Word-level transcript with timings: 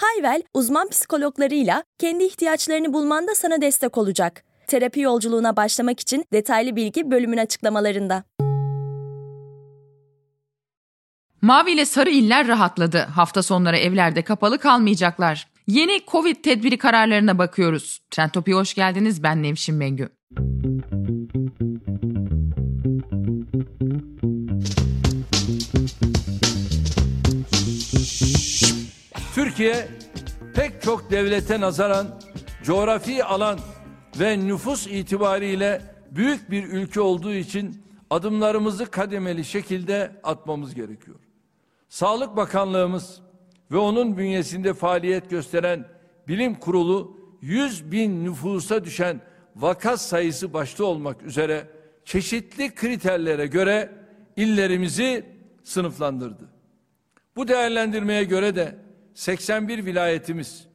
Hayvel, 0.00 0.42
uzman 0.54 0.88
psikologlarıyla 0.88 1.84
kendi 1.98 2.24
ihtiyaçlarını 2.24 2.92
bulmanda 2.92 3.34
sana 3.34 3.60
destek 3.60 3.98
olacak. 3.98 4.44
Terapi 4.66 5.00
yolculuğuna 5.00 5.56
başlamak 5.56 6.00
için 6.00 6.24
detaylı 6.32 6.76
bilgi 6.76 7.10
bölümün 7.10 7.36
açıklamalarında. 7.36 8.24
Mavi 11.42 11.70
ile 11.70 11.84
sarı 11.84 12.10
iller 12.10 12.48
rahatladı. 12.48 12.98
Hafta 12.98 13.42
sonları 13.42 13.76
evlerde 13.76 14.22
kapalı 14.22 14.58
kalmayacaklar. 14.58 15.48
Yeni 15.66 16.00
Covid 16.08 16.36
tedbiri 16.36 16.78
kararlarına 16.78 17.38
bakıyoruz. 17.38 18.00
Trendtopi'ye 18.10 18.56
hoş 18.56 18.74
geldiniz. 18.74 19.22
Ben 19.22 19.42
Nevşin 19.42 19.74
Mengü. 19.74 20.08
Türkiye 29.60 29.88
pek 30.54 30.82
çok 30.82 31.10
devlete 31.10 31.60
nazaran 31.60 32.20
coğrafi 32.62 33.24
alan 33.24 33.58
ve 34.20 34.38
nüfus 34.38 34.86
itibariyle 34.86 35.82
büyük 36.10 36.50
bir 36.50 36.64
ülke 36.64 37.00
olduğu 37.00 37.32
için 37.32 37.82
adımlarımızı 38.10 38.86
kademeli 38.86 39.44
şekilde 39.44 40.12
atmamız 40.22 40.74
gerekiyor. 40.74 41.18
Sağlık 41.88 42.36
Bakanlığımız 42.36 43.20
ve 43.70 43.76
onun 43.76 44.16
bünyesinde 44.16 44.74
faaliyet 44.74 45.30
gösteren 45.30 45.88
bilim 46.28 46.54
kurulu 46.54 47.16
100 47.40 47.92
bin 47.92 48.24
nüfusa 48.24 48.84
düşen 48.84 49.20
vaka 49.56 49.96
sayısı 49.96 50.52
başta 50.52 50.84
olmak 50.84 51.22
üzere 51.22 51.66
çeşitli 52.04 52.74
kriterlere 52.74 53.46
göre 53.46 53.90
illerimizi 54.36 55.24
sınıflandırdı. 55.64 56.48
Bu 57.36 57.48
değerlendirmeye 57.48 58.24
göre 58.24 58.56
de 58.56 58.89
81 59.14 59.86
vilayetimiz 59.86 60.66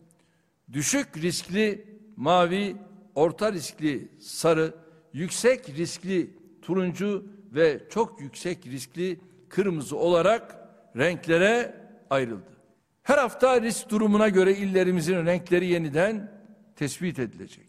düşük 0.73 1.17
riskli 1.17 1.87
mavi, 2.15 2.75
orta 3.15 3.53
riskli 3.53 4.11
sarı, 4.19 4.75
yüksek 5.13 5.69
riskli 5.69 6.37
turuncu 6.61 7.25
ve 7.51 7.81
çok 7.89 8.21
yüksek 8.21 8.65
riskli 8.65 9.19
kırmızı 9.49 9.97
olarak 9.97 10.55
renklere 10.97 11.75
ayrıldı. 12.09 12.55
Her 13.03 13.17
hafta 13.17 13.61
risk 13.61 13.89
durumuna 13.89 14.29
göre 14.29 14.55
illerimizin 14.55 15.25
renkleri 15.25 15.65
yeniden 15.65 16.31
tespit 16.75 17.19
edilecek. 17.19 17.65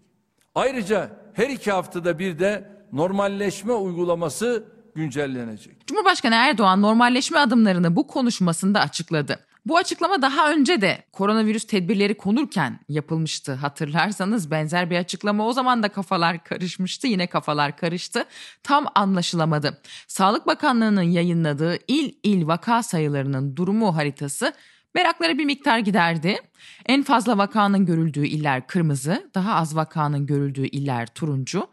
Ayrıca 0.55 1.11
her 1.35 1.49
iki 1.49 1.73
haftada 1.73 2.19
bir 2.19 2.39
de 2.39 2.71
normalleşme 2.93 3.73
uygulaması 3.73 4.65
güncellenecek. 4.95 5.87
Cumhurbaşkanı 5.87 6.35
Erdoğan 6.35 6.83
normalleşme 6.83 7.39
adımlarını 7.39 7.97
bu 7.97 8.07
konuşmasında 8.07 8.81
açıkladı. 8.81 9.46
Bu 9.67 9.77
açıklama 9.77 10.23
daha 10.23 10.53
önce 10.53 10.81
de 10.81 11.05
koronavirüs 11.13 11.67
tedbirleri 11.67 12.17
konurken 12.17 12.81
yapılmıştı. 12.89 13.53
Hatırlarsanız 13.53 14.51
benzer 14.51 14.91
bir 14.91 14.97
açıklama 14.97 15.47
o 15.47 15.53
zaman 15.53 15.83
da 15.83 15.89
kafalar 15.89 16.45
karışmıştı. 16.45 17.07
Yine 17.07 17.27
kafalar 17.27 17.77
karıştı. 17.77 18.25
Tam 18.63 18.87
anlaşılamadı. 18.95 19.81
Sağlık 20.09 20.47
Bakanlığı'nın 20.47 21.03
yayınladığı 21.03 21.79
il 21.89 22.13
il 22.23 22.47
vaka 22.47 22.83
sayılarının 22.83 23.57
durumu 23.57 23.97
haritası 23.97 24.53
merakları 24.95 25.39
bir 25.39 25.45
miktar 25.45 25.79
giderdi. 25.79 26.39
En 26.87 27.03
fazla 27.03 27.39
vakanın 27.39 27.87
görüldüğü 27.87 28.27
iller 28.27 28.67
kırmızı, 28.67 29.31
daha 29.35 29.55
az 29.55 29.77
vakanın 29.77 30.27
görüldüğü 30.27 30.67
iller 30.67 31.07
turuncu, 31.07 31.67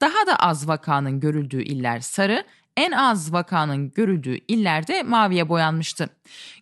daha 0.00 0.26
da 0.26 0.36
az 0.36 0.68
vakanın 0.68 1.20
görüldüğü 1.20 1.62
iller 1.62 2.00
sarı, 2.00 2.44
en 2.76 2.92
az 2.92 3.32
vakanın 3.32 3.90
görüldüğü 3.90 4.38
illerde 4.48 5.02
maviye 5.02 5.48
boyanmıştı. 5.48 6.08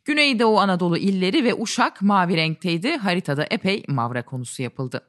Güneydoğu 0.05 0.61
Anadolu 0.61 0.99
illeri 0.99 1.45
ve 1.45 1.55
Uşak 1.55 2.03
mavi 2.03 2.37
renkteydi. 2.37 2.97
Haritada 2.97 3.47
epey 3.51 3.85
mavra 3.89 4.23
konusu 4.23 4.63
yapıldı. 4.63 5.09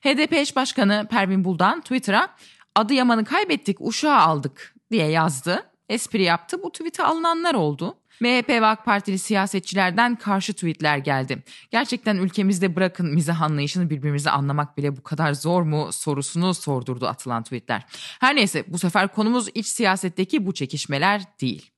HDP 0.00 0.32
eş 0.32 0.56
başkanı 0.56 1.06
Pervin 1.10 1.44
Buldan 1.44 1.80
Twitter'a 1.80 2.28
Adıyaman'ı 2.74 3.24
kaybettik, 3.24 3.80
Uşak'ı 3.80 4.14
aldık 4.14 4.74
diye 4.90 5.10
yazdı. 5.10 5.62
Espri 5.88 6.22
yaptı. 6.22 6.62
Bu 6.62 6.72
tweet'e 6.72 7.02
alınanlar 7.02 7.54
oldu. 7.54 7.96
MHP 8.20 8.48
ve 8.48 8.66
AK 8.66 8.84
Partili 8.84 9.18
siyasetçilerden 9.18 10.16
karşı 10.16 10.52
tweetler 10.52 10.98
geldi. 10.98 11.42
Gerçekten 11.70 12.16
ülkemizde 12.16 12.76
bırakın 12.76 13.14
mizah 13.14 13.42
anlayışını 13.42 13.90
birbirimizi 13.90 14.30
anlamak 14.30 14.76
bile 14.76 14.96
bu 14.96 15.02
kadar 15.02 15.32
zor 15.32 15.62
mu 15.62 15.92
sorusunu 15.92 16.54
sordurdu 16.54 17.06
atılan 17.06 17.42
tweetler. 17.42 17.86
Her 18.20 18.36
neyse 18.36 18.64
bu 18.68 18.78
sefer 18.78 19.08
konumuz 19.08 19.48
iç 19.54 19.66
siyasetteki 19.66 20.46
bu 20.46 20.54
çekişmeler 20.54 21.22
değil. 21.40 21.70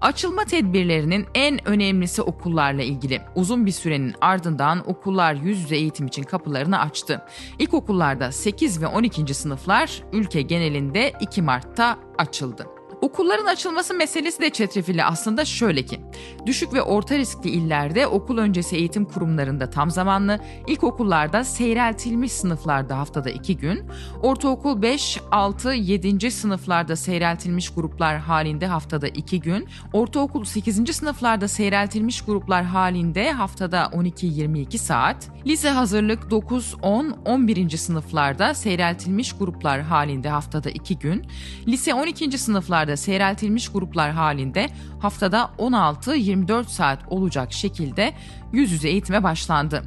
Açılma 0.00 0.44
tedbirlerinin 0.44 1.26
en 1.34 1.68
önemlisi 1.68 2.22
okullarla 2.22 2.82
ilgili. 2.82 3.20
Uzun 3.34 3.66
bir 3.66 3.70
sürenin 3.70 4.14
ardından 4.20 4.90
okullar 4.90 5.34
yüz 5.34 5.60
yüze 5.60 5.76
eğitim 5.76 6.06
için 6.06 6.22
kapılarını 6.22 6.80
açtı. 6.80 7.22
İlkokullarda 7.58 8.32
8 8.32 8.82
ve 8.82 8.86
12. 8.86 9.34
sınıflar 9.34 10.02
ülke 10.12 10.42
genelinde 10.42 11.12
2 11.20 11.42
Mart'ta 11.42 11.98
açıldı. 12.18 12.66
Okulların 13.04 13.46
açılması 13.46 13.94
meselesi 13.94 14.40
de 14.40 14.50
çetrefilli 14.50 15.04
aslında 15.04 15.44
şöyle 15.44 15.82
ki. 15.82 16.00
Düşük 16.46 16.74
ve 16.74 16.82
orta 16.82 17.18
riskli 17.18 17.50
illerde 17.50 18.06
okul 18.06 18.38
öncesi 18.38 18.76
eğitim 18.76 19.04
kurumlarında 19.04 19.70
tam 19.70 19.90
zamanlı, 19.90 20.38
ilkokullarda 20.66 21.44
seyreltilmiş 21.44 22.32
sınıflarda 22.32 22.98
haftada 22.98 23.30
2 23.30 23.56
gün, 23.56 23.82
ortaokul 24.22 24.82
5, 24.82 25.20
6, 25.30 25.72
7. 25.72 26.30
sınıflarda 26.30 26.96
seyreltilmiş 26.96 27.74
gruplar 27.74 28.18
halinde 28.18 28.66
haftada 28.66 29.08
2 29.08 29.40
gün, 29.40 29.68
ortaokul 29.92 30.44
8. 30.44 30.96
sınıflarda 30.96 31.48
seyreltilmiş 31.48 32.22
gruplar 32.22 32.64
halinde 32.64 33.32
haftada 33.32 33.82
12-22 33.82 34.78
saat, 34.78 35.28
lise 35.46 35.70
hazırlık 35.70 36.30
9, 36.30 36.74
10, 36.82 37.10
11. 37.24 37.76
sınıflarda 37.76 38.54
seyreltilmiş 38.54 39.32
gruplar 39.32 39.80
halinde 39.80 40.28
haftada 40.28 40.70
2 40.70 40.98
gün, 40.98 41.26
lise 41.68 41.94
12. 41.94 42.38
sınıflarda 42.38 42.93
da 42.94 42.96
seyreltilmiş 42.96 43.68
gruplar 43.68 44.10
halinde 44.10 44.68
haftada 44.98 45.50
16-24 45.58 46.64
saat 46.64 46.98
olacak 47.08 47.52
şekilde 47.52 48.12
yüz 48.52 48.72
yüze 48.72 48.88
eğitime 48.88 49.22
başlandı. 49.22 49.82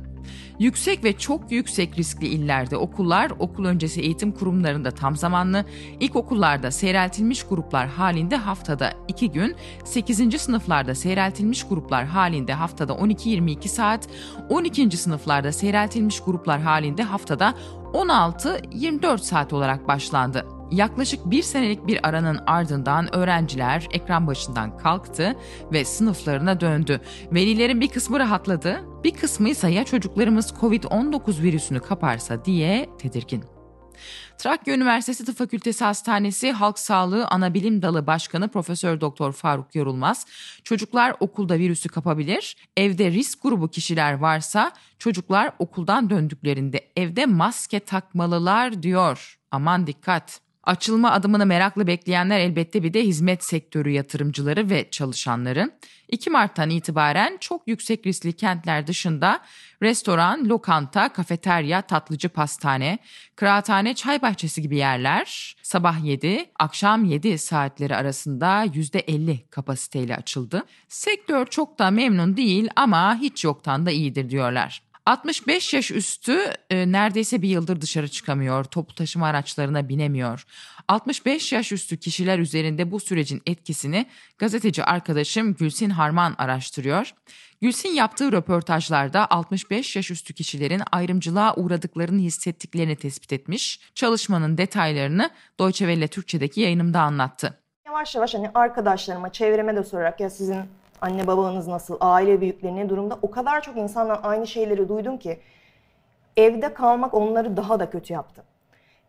Yüksek 0.59 1.03
ve 1.03 1.17
çok 1.17 1.51
yüksek 1.51 1.97
riskli 1.97 2.27
illerde 2.27 2.77
okullar 2.77 3.31
okul 3.39 3.65
öncesi 3.65 4.01
eğitim 4.01 4.31
kurumlarında 4.31 4.91
tam 4.91 5.15
zamanlı, 5.15 5.65
ilkokullarda 5.99 6.71
seyreltilmiş 6.71 7.43
gruplar 7.43 7.87
halinde 7.87 8.35
haftada 8.35 8.93
2 9.07 9.31
gün, 9.31 9.55
8. 9.85 10.41
sınıflarda 10.41 10.95
seyreltilmiş 10.95 11.63
gruplar 11.67 12.05
halinde 12.05 12.53
haftada 12.53 12.93
12-22 12.93 13.67
saat, 13.67 14.07
12. 14.49 14.97
sınıflarda 14.97 15.51
seyreltilmiş 15.51 16.19
gruplar 16.19 16.61
halinde 16.61 17.03
haftada 17.03 17.53
16-24 17.93 19.17
saat 19.17 19.53
olarak 19.53 19.87
başlandı. 19.87 20.56
Yaklaşık 20.71 21.25
bir 21.25 21.43
senelik 21.43 21.87
bir 21.87 22.07
aranın 22.07 22.39
ardından 22.47 23.15
öğrenciler 23.15 23.87
ekran 23.91 24.27
başından 24.27 24.77
kalktı 24.77 25.35
ve 25.73 25.85
sınıflarına 25.85 26.61
döndü. 26.61 27.01
Velilerin 27.31 27.81
bir 27.81 27.87
kısmı 27.87 28.19
rahatladı, 28.19 28.81
bir 29.03 29.11
kısmı 29.11 29.49
ise 29.49 29.69
ya 29.69 29.83
çocuklarımız 29.83 30.53
Covid-19 30.61 31.43
virüsünü 31.43 31.79
kaparsa 31.79 32.45
diye 32.45 32.89
tedirgin. 32.99 33.43
Trakya 34.37 34.75
Üniversitesi 34.75 35.25
Tıp 35.25 35.37
Fakültesi 35.37 35.83
Hastanesi 35.83 36.51
Halk 36.51 36.79
Sağlığı 36.79 37.27
Anabilim 37.27 37.81
Dalı 37.81 38.07
Başkanı 38.07 38.51
Profesör 38.51 39.01
Doktor 39.01 39.33
Faruk 39.33 39.75
Yorulmaz, 39.75 40.25
çocuklar 40.63 41.15
okulda 41.19 41.59
virüsü 41.59 41.89
kapabilir, 41.89 42.57
evde 42.77 43.11
risk 43.11 43.43
grubu 43.43 43.67
kişiler 43.67 44.13
varsa 44.13 44.71
çocuklar 44.99 45.51
okuldan 45.59 46.09
döndüklerinde 46.09 46.91
evde 46.95 47.25
maske 47.25 47.79
takmalılar 47.79 48.83
diyor. 48.83 49.39
Aman 49.51 49.87
dikkat. 49.87 50.46
Açılma 50.67 51.11
adımını 51.11 51.45
merakla 51.45 51.87
bekleyenler 51.87 52.39
elbette 52.39 52.83
bir 52.83 52.93
de 52.93 53.03
hizmet 53.03 53.43
sektörü 53.43 53.89
yatırımcıları 53.89 54.69
ve 54.69 54.89
çalışanları. 54.91 55.71
2 56.07 56.29
Mart'tan 56.29 56.69
itibaren 56.69 57.37
çok 57.39 57.67
yüksek 57.67 58.07
riskli 58.07 58.33
kentler 58.33 58.87
dışında 58.87 59.39
restoran, 59.81 60.49
lokanta, 60.49 61.09
kafeterya, 61.09 61.81
tatlıcı 61.81 62.29
pastane, 62.29 62.99
kıraathane, 63.35 63.95
çay 63.95 64.21
bahçesi 64.21 64.61
gibi 64.61 64.77
yerler 64.77 65.55
sabah 65.63 66.05
7, 66.05 66.45
akşam 66.59 67.05
7 67.05 67.37
saatleri 67.37 67.95
arasında 67.95 68.65
%50 68.65 69.49
kapasiteyle 69.49 70.15
açıldı. 70.15 70.63
Sektör 70.87 71.45
çok 71.45 71.79
da 71.79 71.91
memnun 71.91 72.37
değil 72.37 72.69
ama 72.75 73.17
hiç 73.17 73.43
yoktan 73.43 73.85
da 73.85 73.91
iyidir 73.91 74.29
diyorlar. 74.29 74.86
65 75.07 75.73
yaş 75.73 75.91
üstü 75.91 76.37
e, 76.69 76.91
neredeyse 76.91 77.41
bir 77.41 77.49
yıldır 77.49 77.81
dışarı 77.81 78.07
çıkamıyor, 78.07 78.63
toplu 78.63 78.95
taşıma 78.95 79.27
araçlarına 79.27 79.89
binemiyor. 79.89 80.45
65 80.87 81.53
yaş 81.53 81.71
üstü 81.71 81.97
kişiler 81.97 82.39
üzerinde 82.39 82.91
bu 82.91 82.99
sürecin 82.99 83.41
etkisini 83.45 84.05
gazeteci 84.37 84.83
arkadaşım 84.83 85.53
Gülsin 85.53 85.89
Harman 85.89 86.35
araştırıyor. 86.37 87.13
Gülsin 87.61 87.89
yaptığı 87.89 88.31
röportajlarda 88.31 89.31
65 89.31 89.95
yaş 89.95 90.11
üstü 90.11 90.33
kişilerin 90.33 90.81
ayrımcılığa 90.91 91.55
uğradıklarını 91.55 92.21
hissettiklerini 92.21 92.95
tespit 92.95 93.33
etmiş. 93.33 93.79
Çalışmanın 93.95 94.57
detaylarını 94.57 95.29
Deutsche 95.59 95.85
Welle 95.85 96.07
Türkçe'deki 96.07 96.61
yayınımda 96.61 97.01
anlattı. 97.01 97.59
Yavaş 97.85 98.15
yavaş 98.15 98.33
hani 98.33 98.51
arkadaşlarıma, 98.53 99.31
çevreme 99.31 99.75
de 99.75 99.83
sorarak 99.83 100.19
ya 100.19 100.29
sizin 100.29 100.57
anne 101.01 101.27
babanız 101.27 101.67
nasıl, 101.67 101.97
aile 101.99 102.41
büyükleri 102.41 102.75
ne 102.75 102.89
durumda 102.89 103.19
o 103.21 103.31
kadar 103.31 103.61
çok 103.61 103.77
insandan 103.77 104.19
aynı 104.23 104.47
şeyleri 104.47 104.89
duydum 104.89 105.17
ki 105.17 105.39
evde 106.37 106.73
kalmak 106.73 107.13
onları 107.13 107.57
daha 107.57 107.79
da 107.79 107.89
kötü 107.89 108.13
yaptı. 108.13 108.43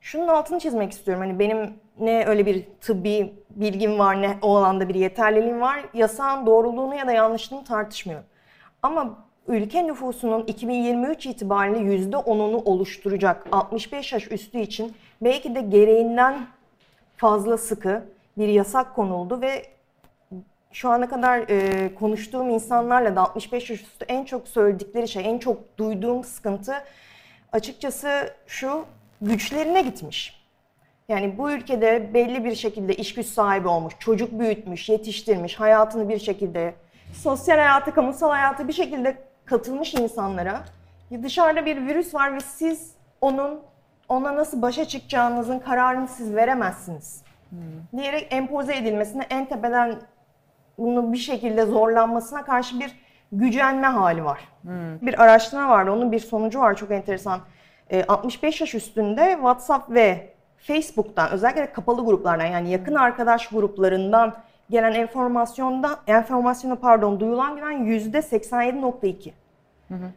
Şunun 0.00 0.28
altını 0.28 0.58
çizmek 0.58 0.92
istiyorum. 0.92 1.24
Hani 1.26 1.38
benim 1.38 1.74
ne 2.00 2.26
öyle 2.26 2.46
bir 2.46 2.64
tıbbi 2.80 3.34
bilgim 3.50 3.98
var 3.98 4.22
ne 4.22 4.38
o 4.42 4.56
alanda 4.56 4.88
bir 4.88 4.94
yeterliliğim 4.94 5.60
var. 5.60 5.84
Yasağın 5.94 6.46
doğruluğunu 6.46 6.94
ya 6.94 7.06
da 7.06 7.12
yanlışlığını 7.12 7.64
tartışmıyorum. 7.64 8.26
Ama 8.82 9.18
ülke 9.48 9.86
nüfusunun 9.86 10.44
2023 10.46 11.26
itibariyle 11.26 11.78
%10'unu 11.78 12.64
oluşturacak 12.64 13.46
65 13.52 14.12
yaş 14.12 14.32
üstü 14.32 14.58
için 14.58 14.94
belki 15.22 15.54
de 15.54 15.60
gereğinden 15.60 16.46
fazla 17.16 17.58
sıkı 17.58 18.04
bir 18.38 18.48
yasak 18.48 18.94
konuldu 18.94 19.40
ve 19.40 19.62
şu 20.72 20.90
ana 20.90 21.08
kadar 21.08 21.38
e, 21.48 21.94
konuştuğum 21.94 22.50
insanlarla 22.50 23.16
da 23.16 23.20
65 23.20 23.70
yaş 23.70 23.80
üstü 23.82 24.04
en 24.08 24.24
çok 24.24 24.48
söyledikleri 24.48 25.08
şey, 25.08 25.30
en 25.30 25.38
çok 25.38 25.78
duyduğum 25.78 26.24
sıkıntı 26.24 26.74
açıkçası 27.52 28.34
şu 28.46 28.84
güçlerine 29.20 29.82
gitmiş. 29.82 30.38
Yani 31.08 31.38
bu 31.38 31.50
ülkede 31.50 32.14
belli 32.14 32.44
bir 32.44 32.54
şekilde 32.54 32.94
iş 32.94 33.14
güç 33.14 33.26
sahibi 33.26 33.68
olmuş, 33.68 33.94
çocuk 33.98 34.40
büyütmüş, 34.40 34.88
yetiştirmiş, 34.88 35.60
hayatını 35.60 36.08
bir 36.08 36.18
şekilde, 36.18 36.74
sosyal 37.12 37.56
hayatı, 37.56 37.94
kamusal 37.94 38.30
hayatı 38.30 38.68
bir 38.68 38.72
şekilde 38.72 39.16
katılmış 39.44 39.94
insanlara 39.94 40.64
dışarıda 41.22 41.66
bir 41.66 41.86
virüs 41.86 42.14
var 42.14 42.34
ve 42.34 42.40
siz 42.40 42.92
onun 43.20 43.60
ona 44.08 44.36
nasıl 44.36 44.62
başa 44.62 44.84
çıkacağınızın 44.84 45.58
kararını 45.58 46.08
siz 46.08 46.34
veremezsiniz. 46.34 47.22
Hmm. 47.50 47.58
Diyerek 48.00 48.26
empoze 48.30 48.76
edilmesine 48.76 49.26
en 49.30 49.48
tepeden 49.48 49.98
bunu 50.78 51.12
bir 51.12 51.18
şekilde 51.18 51.66
zorlanmasına 51.66 52.44
karşı 52.44 52.80
bir 52.80 52.96
gücenme 53.32 53.86
hali 53.86 54.24
var. 54.24 54.48
Hmm. 54.62 55.00
Bir 55.02 55.22
araştırma 55.22 55.68
vardı, 55.68 55.90
onun 55.90 56.12
bir 56.12 56.18
sonucu 56.18 56.60
var 56.60 56.76
çok 56.76 56.90
enteresan. 56.90 57.40
65 58.08 58.60
ee, 58.60 58.64
yaş 58.64 58.74
üstünde 58.74 59.32
WhatsApp 59.32 59.90
ve 59.90 60.34
Facebook'tan 60.56 61.30
özellikle 61.30 61.72
kapalı 61.72 62.04
gruplardan 62.04 62.46
yani 62.46 62.70
yakın 62.70 62.94
arkadaş 62.94 63.48
gruplarından 63.48 64.34
gelen 64.70 64.92
enformasyonda 64.92 65.98
enformasyonu 66.06 66.76
pardon 66.76 67.20
duyulan 67.20 67.56
güven 67.56 67.84
yüzde 67.84 68.18
87.2. 68.18 69.30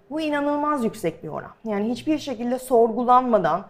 Bu 0.10 0.22
inanılmaz 0.22 0.84
yüksek 0.84 1.24
bir 1.24 1.28
oran. 1.28 1.52
Yani 1.66 1.90
hiçbir 1.90 2.18
şekilde 2.18 2.60
sorgulanmadan 2.60 3.66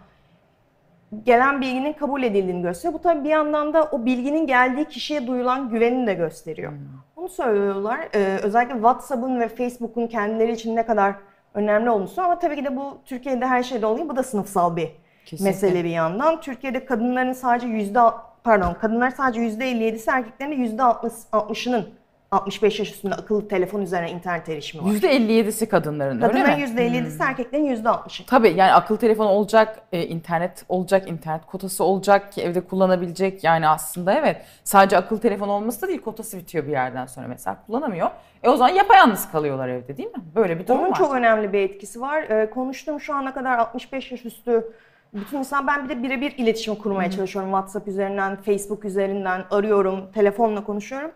gelen 1.25 1.61
bilginin 1.61 1.93
kabul 1.93 2.23
edildiğini 2.23 2.61
gösteriyor. 2.61 2.93
Bu 2.93 3.01
tabii 3.03 3.23
bir 3.23 3.29
yandan 3.29 3.73
da 3.73 3.83
o 3.91 4.05
bilginin 4.05 4.47
geldiği 4.47 4.85
kişiye 4.85 5.27
duyulan 5.27 5.69
güvenini 5.69 6.07
de 6.07 6.13
gösteriyor. 6.13 6.71
Hmm. 6.71 6.79
Bunu 7.15 7.29
söylüyorlar. 7.29 7.99
Ee, 8.15 8.39
özellikle 8.43 8.73
WhatsApp'ın 8.73 9.39
ve 9.39 9.47
Facebook'un 9.47 10.07
kendileri 10.07 10.51
için 10.51 10.75
ne 10.75 10.85
kadar 10.85 11.15
önemli 11.53 11.89
olduğunu 11.89 12.09
ama 12.17 12.39
tabii 12.39 12.55
ki 12.55 12.65
de 12.65 12.75
bu 12.75 12.97
Türkiye'de 13.05 13.45
her 13.45 13.63
şeyde 13.63 13.85
oluyor. 13.85 14.09
Bu 14.09 14.15
da 14.15 14.23
sınıfsal 14.23 14.75
bir 14.75 14.91
Kesinlikle. 15.25 15.51
mesele 15.51 15.83
bir 15.83 15.89
yandan. 15.89 16.41
Türkiye'de 16.41 16.85
kadınların 16.85 17.33
sadece 17.33 17.67
yüzde 17.67 17.99
pardon 18.43 18.73
kadınlar 18.73 19.11
sadece 19.11 19.41
yüzde 19.41 19.71
57'si 19.71 20.11
erkeklerin 20.11 20.51
de 20.51 20.55
yüzde 20.55 20.81
60'ının 20.81 21.85
65 22.31 22.79
yaş 22.79 22.91
üstünde 22.91 23.15
akıllı 23.15 23.47
telefon 23.47 23.81
üzerine 23.81 24.11
internet 24.11 24.49
erişimi 24.49 24.85
var. 24.85 24.91
%57'si 24.91 25.65
kadınların 25.69 26.19
Kadınların 26.19 26.51
öyle 26.51 26.65
mi? 26.65 26.81
%57'si 26.81 27.19
hmm. 27.19 27.27
erkeklerin 27.27 27.75
%60'ı. 27.75 28.25
Tabii 28.25 28.49
yani 28.49 28.73
akıllı 28.73 28.97
telefon 28.97 29.25
olacak, 29.25 29.79
e, 29.91 30.05
internet 30.05 30.65
olacak, 30.69 31.09
internet 31.09 31.45
kotası 31.45 31.83
olacak 31.83 32.31
ki 32.31 32.41
evde 32.41 32.61
kullanabilecek. 32.61 33.43
Yani 33.43 33.67
aslında 33.67 34.13
evet 34.13 34.41
sadece 34.63 34.97
akıllı 34.97 35.19
telefon 35.19 35.49
olması 35.49 35.81
da 35.81 35.87
değil 35.87 36.01
kotası 36.01 36.37
bitiyor 36.37 36.65
bir 36.65 36.71
yerden 36.71 37.05
sonra 37.05 37.27
mesela 37.27 37.57
kullanamıyor. 37.65 38.09
E 38.43 38.49
o 38.49 38.57
zaman 38.57 38.73
yapayalnız 38.73 39.31
kalıyorlar 39.31 39.69
evde 39.69 39.97
değil 39.97 40.09
mi? 40.09 40.23
Böyle 40.35 40.59
bir 40.59 40.67
durum 40.67 40.79
Onun 40.79 40.91
var. 40.91 40.97
çok 40.97 41.15
önemli 41.15 41.53
bir 41.53 41.59
etkisi 41.59 42.01
var. 42.01 42.21
E, 42.21 42.49
konuştuğum 42.49 42.99
şu 42.99 43.13
ana 43.13 43.33
kadar 43.33 43.57
65 43.57 44.11
yaş 44.11 44.25
üstü 44.25 44.73
bütün 45.13 45.37
insan 45.37 45.67
ben 45.67 45.83
bir 45.83 45.89
de 45.89 46.03
birebir 46.03 46.33
iletişim 46.37 46.75
kurmaya 46.75 47.11
çalışıyorum. 47.11 47.51
WhatsApp 47.51 47.87
üzerinden, 47.87 48.35
Facebook 48.35 48.85
üzerinden 48.85 49.43
arıyorum, 49.51 50.11
telefonla 50.11 50.63
konuşuyorum 50.63 51.11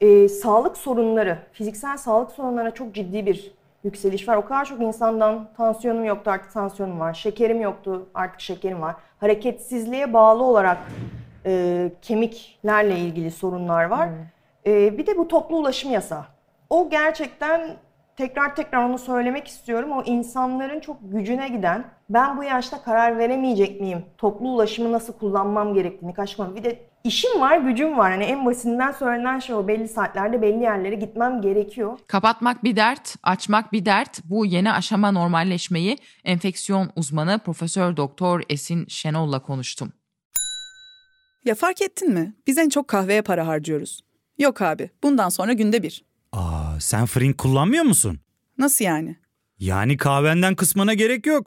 e, 0.00 0.28
sağlık 0.28 0.76
sorunları, 0.76 1.38
fiziksel 1.52 1.96
sağlık 1.96 2.30
sorunlarına 2.30 2.70
çok 2.70 2.94
ciddi 2.94 3.26
bir 3.26 3.52
yükseliş 3.84 4.28
var. 4.28 4.36
O 4.36 4.44
kadar 4.44 4.64
çok 4.64 4.80
insandan 4.80 5.48
tansiyonum 5.56 6.04
yoktu 6.04 6.30
artık 6.30 6.52
tansiyonum 6.52 7.00
var, 7.00 7.14
şekerim 7.14 7.60
yoktu 7.60 8.06
artık 8.14 8.40
şekerim 8.40 8.82
var. 8.82 8.96
Hareketsizliğe 9.20 10.12
bağlı 10.12 10.44
olarak 10.44 10.78
e, 11.46 11.90
kemiklerle 12.02 12.98
ilgili 12.98 13.30
sorunlar 13.30 13.84
var. 13.84 14.08
Hmm. 14.08 14.72
E, 14.72 14.98
bir 14.98 15.06
de 15.06 15.18
bu 15.18 15.28
toplu 15.28 15.56
ulaşım 15.56 15.90
yasağı. 15.90 16.24
O 16.70 16.90
gerçekten 16.90 17.76
tekrar 18.16 18.56
tekrar 18.56 18.84
onu 18.84 18.98
söylemek 18.98 19.48
istiyorum. 19.48 19.92
O 19.92 20.02
insanların 20.02 20.80
çok 20.80 20.96
gücüne 21.02 21.48
giden, 21.48 21.84
ben 22.10 22.36
bu 22.36 22.44
yaşta 22.44 22.82
karar 22.82 23.18
veremeyecek 23.18 23.80
miyim? 23.80 24.04
Toplu 24.18 24.48
ulaşımı 24.48 24.92
nasıl 24.92 25.12
kullanmam 25.12 25.74
gerektiğini 25.74 26.14
kaçmam. 26.14 26.56
Bir 26.56 26.64
de 26.64 26.78
işim 27.04 27.40
var, 27.40 27.58
gücüm 27.58 27.98
var. 27.98 28.12
Hani 28.12 28.24
en 28.24 28.46
basitinden 28.46 28.92
söylenen 28.92 29.38
şey 29.38 29.54
o 29.54 29.68
belli 29.68 29.88
saatlerde 29.88 30.42
belli 30.42 30.62
yerlere 30.62 30.94
gitmem 30.94 31.40
gerekiyor. 31.42 31.98
Kapatmak 32.06 32.64
bir 32.64 32.76
dert, 32.76 33.16
açmak 33.22 33.72
bir 33.72 33.84
dert. 33.84 34.20
Bu 34.24 34.46
yeni 34.46 34.72
aşama 34.72 35.12
normalleşmeyi 35.12 35.98
enfeksiyon 36.24 36.90
uzmanı 36.96 37.38
Profesör 37.38 37.96
Doktor 37.96 38.42
Esin 38.48 38.86
Şenol'la 38.88 39.42
konuştum. 39.42 39.92
Ya 41.44 41.54
fark 41.54 41.82
ettin 41.82 42.10
mi? 42.14 42.34
Biz 42.46 42.58
en 42.58 42.68
çok 42.68 42.88
kahveye 42.88 43.22
para 43.22 43.46
harcıyoruz. 43.46 44.00
Yok 44.38 44.62
abi, 44.62 44.90
bundan 45.02 45.28
sonra 45.28 45.52
günde 45.52 45.82
bir. 45.82 46.04
Aa, 46.32 46.80
sen 46.80 47.06
Frink 47.06 47.38
kullanmıyor 47.38 47.84
musun? 47.84 48.20
Nasıl 48.58 48.84
yani? 48.84 49.16
Yani 49.58 49.96
kahvenden 49.96 50.54
kısmına 50.54 50.94
gerek 50.94 51.26
yok. 51.26 51.46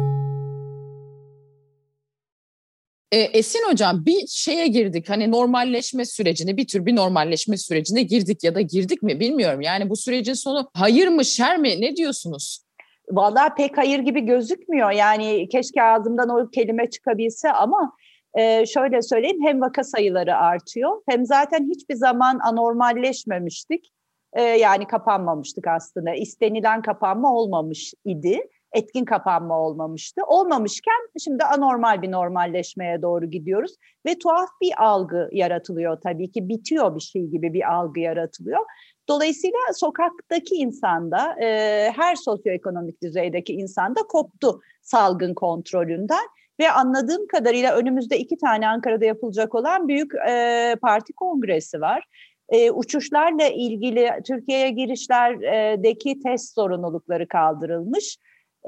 E, 3.11 3.19
Esin 3.19 3.69
Hocam 3.69 4.05
bir 4.05 4.27
şeye 4.27 4.67
girdik 4.67 5.09
hani 5.09 5.31
normalleşme 5.31 6.05
sürecine 6.05 6.57
bir 6.57 6.67
tür 6.67 6.85
bir 6.85 6.95
normalleşme 6.95 7.57
sürecine 7.57 8.03
girdik 8.03 8.43
ya 8.43 8.55
da 8.55 8.61
girdik 8.61 9.03
mi 9.03 9.19
bilmiyorum. 9.19 9.61
Yani 9.61 9.89
bu 9.89 9.95
sürecin 9.95 10.33
sonu 10.33 10.69
hayır 10.73 11.07
mı 11.07 11.25
şer 11.25 11.57
mi 11.57 11.81
ne 11.81 11.95
diyorsunuz? 11.95 12.63
Vallahi 13.09 13.53
pek 13.57 13.77
hayır 13.77 13.99
gibi 13.99 14.21
gözükmüyor. 14.21 14.91
Yani 14.91 15.49
keşke 15.49 15.83
ağzımdan 15.83 16.29
o 16.29 16.49
kelime 16.49 16.89
çıkabilse 16.89 17.51
ama 17.51 17.95
e, 18.37 18.65
şöyle 18.65 19.01
söyleyeyim 19.01 19.43
hem 19.45 19.61
vaka 19.61 19.83
sayıları 19.83 20.35
artıyor 20.35 21.01
hem 21.09 21.25
zaten 21.25 21.69
hiçbir 21.69 21.95
zaman 21.95 22.39
anormalleşmemiştik. 22.39 23.91
E, 24.33 24.41
yani 24.41 24.87
kapanmamıştık 24.87 25.67
aslında. 25.67 26.13
İstenilen 26.13 26.81
kapanma 26.81 27.35
olmamış 27.35 27.93
idi 28.05 28.39
etkin 28.73 29.05
kapanma 29.05 29.59
olmamıştı. 29.59 30.21
Olmamışken 30.27 31.09
şimdi 31.23 31.43
anormal 31.43 32.01
bir 32.01 32.11
normalleşmeye 32.11 33.01
doğru 33.01 33.25
gidiyoruz 33.25 33.75
ve 34.05 34.19
tuhaf 34.19 34.49
bir 34.61 34.83
algı 34.83 35.29
yaratılıyor 35.31 36.01
tabii 36.01 36.31
ki 36.31 36.49
bitiyor 36.49 36.95
bir 36.95 37.01
şey 37.01 37.27
gibi 37.27 37.53
bir 37.53 37.73
algı 37.73 37.99
yaratılıyor. 37.99 38.65
Dolayısıyla 39.09 39.59
sokaktaki 39.73 40.55
insanda, 40.55 41.35
e, 41.41 41.47
her 41.95 42.15
sosyoekonomik 42.15 43.03
düzeydeki 43.03 43.53
insanda 43.53 43.99
koptu 44.09 44.61
salgın 44.81 45.33
kontrolünden. 45.33 46.27
Ve 46.59 46.71
anladığım 46.71 47.27
kadarıyla 47.27 47.75
önümüzde 47.75 48.17
iki 48.17 48.37
tane 48.37 48.67
Ankara'da 48.67 49.05
yapılacak 49.05 49.55
olan 49.55 49.87
büyük 49.87 50.11
e, 50.29 50.75
parti 50.81 51.13
kongresi 51.13 51.81
var. 51.81 52.03
E, 52.49 52.71
uçuşlarla 52.71 53.47
ilgili 53.47 54.09
Türkiye'ye 54.27 54.69
girişlerdeki 54.69 56.19
test 56.19 56.55
sorumlulukları 56.55 57.27
kaldırılmış. 57.27 58.17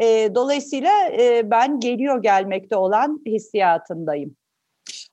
E, 0.01 0.35
dolayısıyla 0.35 0.91
e, 1.19 1.41
ben 1.51 1.79
geliyor 1.79 2.23
gelmekte 2.23 2.75
olan 2.75 3.21
hissiyatındayım. 3.25 4.35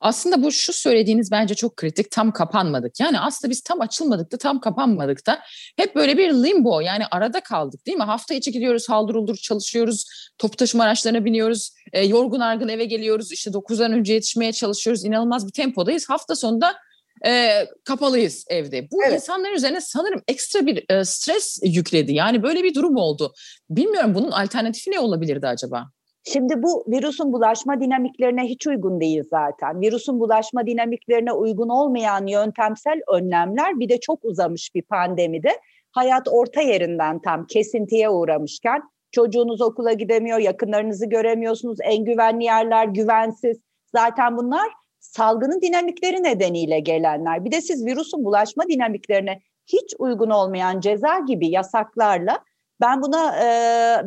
Aslında 0.01 0.43
bu 0.43 0.51
şu 0.51 0.73
söylediğiniz 0.73 1.31
bence 1.31 1.55
çok 1.55 1.77
kritik. 1.77 2.11
Tam 2.11 2.31
kapanmadık. 2.31 2.99
Yani 2.99 3.19
aslında 3.19 3.51
biz 3.51 3.61
tam 3.61 3.81
açılmadık 3.81 4.31
da 4.31 4.37
tam 4.37 4.59
kapanmadık 4.59 5.27
da 5.27 5.39
hep 5.77 5.95
böyle 5.95 6.17
bir 6.17 6.33
limbo 6.33 6.79
yani 6.79 7.03
arada 7.11 7.39
kaldık 7.39 7.85
değil 7.85 7.97
mi? 7.97 8.03
Hafta 8.03 8.33
içi 8.33 8.51
gidiyoruz 8.51 8.89
haldır 8.89 9.15
uldur 9.15 9.35
çalışıyoruz. 9.35 10.05
Toplu 10.37 10.55
taşıma 10.55 10.83
araçlarına 10.83 11.25
biniyoruz. 11.25 11.73
E, 11.93 12.05
yorgun 12.05 12.39
argın 12.39 12.67
eve 12.67 12.85
geliyoruz. 12.85 13.31
İşte 13.31 13.51
9'dan 13.51 13.91
önce 13.91 14.13
yetişmeye 14.13 14.51
çalışıyoruz. 14.51 15.05
İnanılmaz 15.05 15.47
bir 15.47 15.51
tempodayız. 15.51 16.09
Hafta 16.09 16.35
sonunda 16.35 16.75
e, 17.25 17.51
kapalıyız 17.85 18.45
evde. 18.49 18.87
Bu 18.91 19.03
evet. 19.03 19.13
insanların 19.13 19.55
üzerine 19.55 19.81
sanırım 19.81 20.21
ekstra 20.27 20.65
bir 20.65 20.85
e, 20.89 21.05
stres 21.05 21.59
yükledi. 21.63 22.13
Yani 22.13 22.43
böyle 22.43 22.63
bir 22.63 22.75
durum 22.75 22.95
oldu. 22.95 23.33
Bilmiyorum 23.69 24.15
bunun 24.15 24.31
alternatifi 24.31 24.91
ne 24.91 24.99
olabilirdi 24.99 25.47
acaba? 25.47 25.85
Şimdi 26.23 26.63
bu 26.63 26.85
virüsün 26.87 27.33
bulaşma 27.33 27.81
dinamiklerine 27.81 28.43
hiç 28.43 28.67
uygun 28.67 29.01
değil 29.01 29.23
zaten. 29.29 29.81
Virüsün 29.81 30.19
bulaşma 30.19 30.65
dinamiklerine 30.65 31.33
uygun 31.33 31.69
olmayan 31.69 32.27
yöntemsel 32.27 33.01
önlemler 33.13 33.79
bir 33.79 33.89
de 33.89 33.99
çok 33.99 34.25
uzamış 34.25 34.75
bir 34.75 34.81
pandemide 34.81 35.59
hayat 35.91 36.27
orta 36.27 36.61
yerinden 36.61 37.21
tam 37.21 37.47
kesintiye 37.47 38.09
uğramışken 38.09 38.81
çocuğunuz 39.11 39.61
okula 39.61 39.93
gidemiyor, 39.93 40.39
yakınlarınızı 40.39 41.05
göremiyorsunuz, 41.05 41.77
en 41.83 42.05
güvenli 42.05 42.43
yerler 42.43 42.85
güvensiz. 42.85 43.57
Zaten 43.95 44.37
bunlar 44.37 44.67
salgının 45.01 45.61
dinamikleri 45.61 46.23
nedeniyle 46.23 46.79
gelenler. 46.79 47.45
Bir 47.45 47.51
de 47.51 47.61
siz 47.61 47.85
virüsün 47.85 48.25
bulaşma 48.25 48.63
dinamiklerine 48.67 49.41
hiç 49.67 49.93
uygun 49.99 50.29
olmayan 50.29 50.79
ceza 50.79 51.19
gibi 51.19 51.49
yasaklarla 51.49 52.39
ben 52.81 53.01
buna 53.01 53.35
e, 53.43 53.45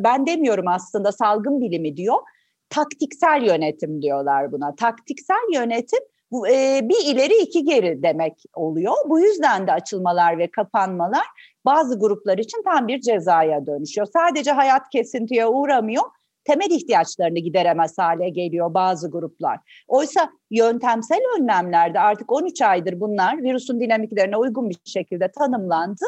ben 0.03 0.27
demiyorum 0.27 0.67
aslında 0.67 1.11
salgın 1.11 1.61
bilimi 1.61 1.97
diyor. 1.97 2.17
Taktiksel 2.69 3.43
yönetim 3.43 4.01
diyorlar 4.01 4.51
buna. 4.51 4.75
Taktiksel 4.75 5.53
yönetim 5.53 5.99
bu 6.31 6.47
e, 6.47 6.79
bir 6.83 7.13
ileri 7.13 7.41
iki 7.41 7.63
geri 7.63 8.03
demek 8.03 8.43
oluyor. 8.53 8.93
Bu 9.09 9.19
yüzden 9.19 9.67
de 9.67 9.71
açılmalar 9.71 10.37
ve 10.37 10.51
kapanmalar 10.51 11.25
bazı 11.65 11.99
gruplar 11.99 12.37
için 12.37 12.63
tam 12.63 12.87
bir 12.87 13.01
cezaya 13.01 13.65
dönüşüyor. 13.65 14.07
Sadece 14.13 14.51
hayat 14.51 14.89
kesintiye 14.89 15.47
uğramıyor 15.47 16.03
temel 16.45 16.71
ihtiyaçlarını 16.71 17.39
gideremez 17.39 17.97
hale 17.97 18.29
geliyor 18.29 18.73
bazı 18.73 19.11
gruplar. 19.11 19.59
Oysa 19.87 20.29
yöntemsel 20.51 21.21
önlemlerde 21.39 21.99
artık 21.99 22.31
13 22.31 22.61
aydır 22.61 22.99
bunlar 22.99 23.43
virüsün 23.43 23.79
dinamiklerine 23.79 24.37
uygun 24.37 24.69
bir 24.69 24.77
şekilde 24.85 25.31
tanımlandı. 25.31 26.05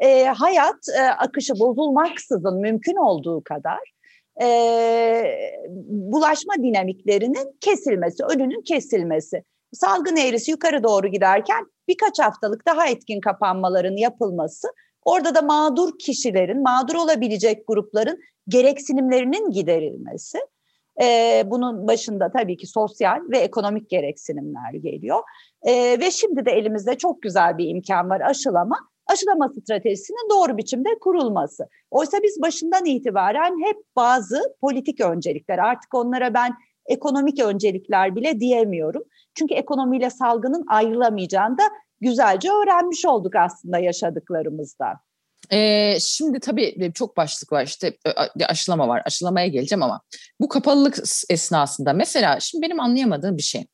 E, 0.00 0.24
hayat 0.24 0.88
e, 0.98 1.02
akışı 1.02 1.52
bozulmaksızın 1.60 2.60
mümkün 2.60 2.96
olduğu 2.96 3.42
kadar 3.44 3.92
e, 4.42 4.46
bulaşma 5.88 6.54
dinamiklerinin 6.54 7.58
kesilmesi, 7.60 8.24
önünün 8.24 8.62
kesilmesi. 8.62 9.42
Salgın 9.72 10.16
eğrisi 10.16 10.50
yukarı 10.50 10.82
doğru 10.82 11.08
giderken 11.08 11.66
birkaç 11.88 12.18
haftalık 12.18 12.66
daha 12.66 12.88
etkin 12.88 13.20
kapanmaların 13.20 13.96
yapılması 13.96 14.68
Orada 15.04 15.34
da 15.34 15.42
mağdur 15.42 15.98
kişilerin, 15.98 16.62
mağdur 16.62 16.94
olabilecek 16.94 17.66
grupların 17.66 18.18
gereksinimlerinin 18.50 19.50
giderilmesi. 19.50 20.38
Bunun 21.44 21.88
başında 21.88 22.30
tabii 22.32 22.56
ki 22.56 22.66
sosyal 22.66 23.20
ve 23.30 23.38
ekonomik 23.38 23.90
gereksinimler 23.90 24.72
geliyor. 24.72 25.22
Ve 26.00 26.10
şimdi 26.10 26.46
de 26.46 26.50
elimizde 26.50 26.98
çok 26.98 27.22
güzel 27.22 27.58
bir 27.58 27.68
imkan 27.68 28.10
var 28.10 28.20
aşılama. 28.20 28.76
Aşılama 29.06 29.48
stratejisinin 29.48 30.30
doğru 30.30 30.56
biçimde 30.56 30.88
kurulması. 31.00 31.68
Oysa 31.90 32.18
biz 32.22 32.42
başından 32.42 32.84
itibaren 32.84 33.66
hep 33.66 33.76
bazı 33.96 34.56
politik 34.60 35.00
öncelikler, 35.00 35.58
artık 35.58 35.94
onlara 35.94 36.34
ben 36.34 36.52
ekonomik 36.86 37.40
öncelikler 37.40 38.16
bile 38.16 38.40
diyemiyorum. 38.40 39.02
Çünkü 39.34 39.54
ekonomiyle 39.54 40.10
salgının 40.10 40.64
ayrılamayacağını 40.68 41.58
da 41.58 41.62
güzelce 42.00 42.50
öğrenmiş 42.50 43.04
olduk 43.04 43.36
aslında 43.36 43.78
yaşadıklarımızda. 43.78 44.86
Ee, 45.52 45.98
şimdi 46.00 46.40
tabii 46.40 46.92
çok 46.94 47.16
başlık 47.16 47.52
var 47.52 47.66
işte 47.66 47.96
aşılama 48.48 48.88
var 48.88 49.02
aşılamaya 49.04 49.46
geleceğim 49.46 49.82
ama 49.82 50.00
bu 50.40 50.48
kapalılık 50.48 50.98
esnasında 51.30 51.92
mesela 51.92 52.40
şimdi 52.40 52.66
benim 52.66 52.80
anlayamadığım 52.80 53.36
bir 53.36 53.42
şey. 53.42 53.66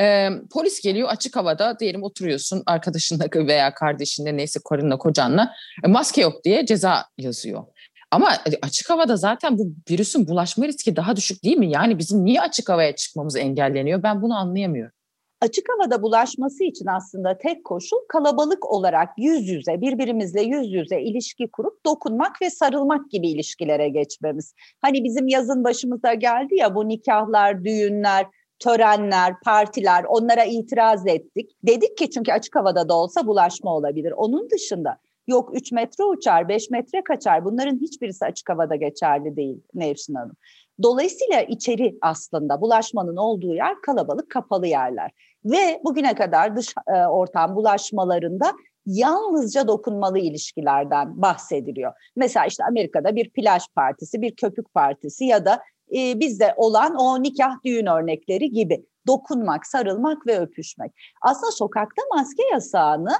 Ee, 0.00 0.28
polis 0.52 0.80
geliyor 0.80 1.08
açık 1.08 1.36
havada 1.36 1.78
diyelim 1.78 2.02
oturuyorsun 2.02 2.62
arkadaşınla 2.66 3.24
veya 3.34 3.74
kardeşinle 3.74 4.36
neyse 4.36 4.60
karınla 4.68 4.98
kocanla 4.98 5.52
e, 5.84 5.88
maske 5.88 6.20
yok 6.20 6.44
diye 6.44 6.66
ceza 6.66 7.04
yazıyor. 7.18 7.64
Ama 8.10 8.34
e, 8.34 8.50
açık 8.62 8.90
havada 8.90 9.16
zaten 9.16 9.58
bu 9.58 9.72
virüsün 9.90 10.28
bulaşma 10.28 10.66
riski 10.66 10.96
daha 10.96 11.16
düşük 11.16 11.44
değil 11.44 11.56
mi? 11.56 11.70
Yani 11.70 11.98
bizim 11.98 12.24
niye 12.24 12.40
açık 12.40 12.68
havaya 12.68 12.96
çıkmamız 12.96 13.36
engelleniyor? 13.36 14.02
Ben 14.02 14.22
bunu 14.22 14.38
anlayamıyorum 14.38 14.97
açık 15.40 15.66
havada 15.68 16.02
bulaşması 16.02 16.64
için 16.64 16.86
aslında 16.86 17.38
tek 17.38 17.64
koşul 17.64 17.98
kalabalık 18.08 18.72
olarak 18.72 19.08
yüz 19.18 19.48
yüze, 19.48 19.80
birbirimizle 19.80 20.42
yüz 20.42 20.72
yüze 20.72 21.00
ilişki 21.00 21.48
kurup 21.50 21.84
dokunmak 21.86 22.42
ve 22.42 22.50
sarılmak 22.50 23.10
gibi 23.10 23.28
ilişkilere 23.28 23.88
geçmemiz. 23.88 24.54
Hani 24.80 25.04
bizim 25.04 25.28
yazın 25.28 25.64
başımıza 25.64 26.14
geldi 26.14 26.54
ya 26.54 26.74
bu 26.74 26.88
nikahlar, 26.88 27.64
düğünler, 27.64 28.26
törenler, 28.58 29.40
partiler 29.44 30.04
onlara 30.04 30.44
itiraz 30.44 31.06
ettik. 31.06 31.50
Dedik 31.66 31.96
ki 31.96 32.10
çünkü 32.10 32.32
açık 32.32 32.56
havada 32.56 32.88
da 32.88 32.94
olsa 32.94 33.26
bulaşma 33.26 33.76
olabilir. 33.76 34.12
Onun 34.16 34.50
dışında 34.50 34.98
yok 35.26 35.50
3 35.54 35.72
metre 35.72 36.04
uçar, 36.04 36.48
5 36.48 36.70
metre 36.70 37.04
kaçar 37.04 37.44
bunların 37.44 37.76
hiçbirisi 37.76 38.24
açık 38.24 38.48
havada 38.50 38.76
geçerli 38.76 39.36
değil 39.36 39.60
Nevşin 39.74 40.14
Hanım. 40.14 40.36
Dolayısıyla 40.82 41.42
içeri 41.42 41.98
aslında 42.02 42.60
bulaşmanın 42.60 43.16
olduğu 43.16 43.54
yer 43.54 43.80
kalabalık 43.80 44.30
kapalı 44.30 44.66
yerler. 44.66 45.10
Ve 45.44 45.80
bugüne 45.84 46.14
kadar 46.14 46.56
dış 46.56 46.74
e, 46.88 47.06
ortam 47.06 47.56
bulaşmalarında 47.56 48.52
yalnızca 48.86 49.68
dokunmalı 49.68 50.18
ilişkilerden 50.18 51.22
bahsediliyor. 51.22 51.92
Mesela 52.16 52.46
işte 52.46 52.64
Amerika'da 52.64 53.16
bir 53.16 53.30
plaj 53.30 53.62
partisi, 53.74 54.22
bir 54.22 54.36
köpük 54.36 54.74
partisi 54.74 55.24
ya 55.24 55.44
da 55.44 55.60
e, 55.96 56.20
bizde 56.20 56.54
olan 56.56 56.94
o 56.94 57.22
nikah 57.22 57.64
düğün 57.64 57.86
örnekleri 57.86 58.50
gibi 58.50 58.84
dokunmak, 59.06 59.66
sarılmak 59.66 60.26
ve 60.26 60.40
öpüşmek. 60.40 60.92
Aslında 61.22 61.52
sokakta 61.52 62.02
maske 62.14 62.42
yasağını 62.52 63.12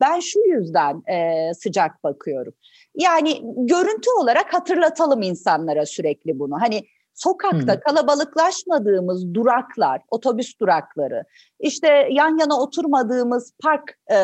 ben 0.00 0.20
şu 0.20 0.40
yüzden 0.40 1.02
e, 1.06 1.54
sıcak 1.54 2.04
bakıyorum. 2.04 2.54
Yani 2.94 3.40
görüntü 3.56 4.10
olarak 4.20 4.54
hatırlatalım 4.54 5.22
insanlara 5.22 5.86
sürekli 5.86 6.38
bunu. 6.38 6.60
Hani 6.60 6.82
sokakta 7.16 7.74
hmm. 7.74 7.80
kalabalıklaşmadığımız 7.80 9.34
duraklar, 9.34 10.02
otobüs 10.10 10.60
durakları, 10.60 11.24
işte 11.60 12.08
yan 12.10 12.38
yana 12.38 12.60
oturmadığımız 12.60 13.52
park 13.62 13.98
e, 14.10 14.14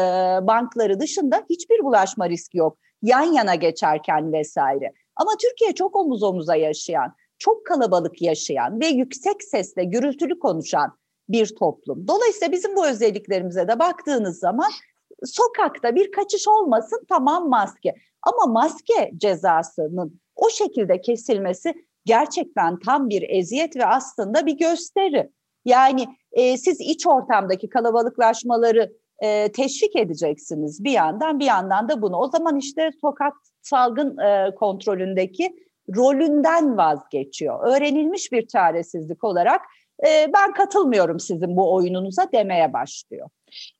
bankları 0.46 1.00
dışında 1.00 1.42
hiçbir 1.50 1.84
bulaşma 1.84 2.28
riski 2.28 2.58
yok. 2.58 2.78
Yan 3.02 3.32
yana 3.32 3.54
geçerken 3.54 4.32
vesaire. 4.32 4.92
Ama 5.16 5.30
Türkiye 5.40 5.72
çok 5.72 5.96
omuz 5.96 6.22
omuza 6.22 6.56
yaşayan, 6.56 7.14
çok 7.38 7.66
kalabalık 7.66 8.22
yaşayan 8.22 8.80
ve 8.80 8.86
yüksek 8.86 9.42
sesle 9.42 9.84
gürültülü 9.84 10.38
konuşan 10.38 10.98
bir 11.28 11.56
toplum. 11.56 12.08
Dolayısıyla 12.08 12.52
bizim 12.52 12.76
bu 12.76 12.86
özelliklerimize 12.86 13.68
de 13.68 13.78
baktığınız 13.78 14.38
zaman 14.38 14.70
sokakta 15.24 15.94
bir 15.94 16.12
kaçış 16.12 16.48
olmasın 16.48 17.06
tamam 17.08 17.48
maske. 17.48 17.94
Ama 18.22 18.52
maske 18.52 19.12
cezasının 19.16 20.20
o 20.36 20.50
şekilde 20.50 21.00
kesilmesi 21.00 21.74
gerçekten 22.04 22.78
tam 22.78 23.08
bir 23.08 23.24
eziyet 23.28 23.76
ve 23.76 23.86
aslında 23.86 24.46
bir 24.46 24.58
gösteri. 24.58 25.30
Yani 25.64 26.06
e, 26.32 26.56
siz 26.56 26.80
iç 26.80 27.06
ortamdaki 27.06 27.68
kalabalıklaşmaları 27.68 28.92
e, 29.18 29.52
teşvik 29.52 29.96
edeceksiniz 29.96 30.84
bir 30.84 30.90
yandan 30.90 31.40
bir 31.40 31.44
yandan 31.44 31.88
da 31.88 32.02
bunu. 32.02 32.16
O 32.16 32.28
zaman 32.28 32.56
işte 32.56 32.90
sokak 33.00 33.32
salgın 33.62 34.18
e, 34.18 34.54
kontrolündeki 34.54 35.56
rolünden 35.96 36.76
vazgeçiyor. 36.76 37.76
Öğrenilmiş 37.76 38.32
bir 38.32 38.46
çaresizlik 38.46 39.24
olarak 39.24 39.60
e, 40.06 40.30
ben 40.34 40.52
katılmıyorum 40.52 41.20
sizin 41.20 41.56
bu 41.56 41.74
oyununuza 41.74 42.28
demeye 42.32 42.72
başlıyor. 42.72 43.28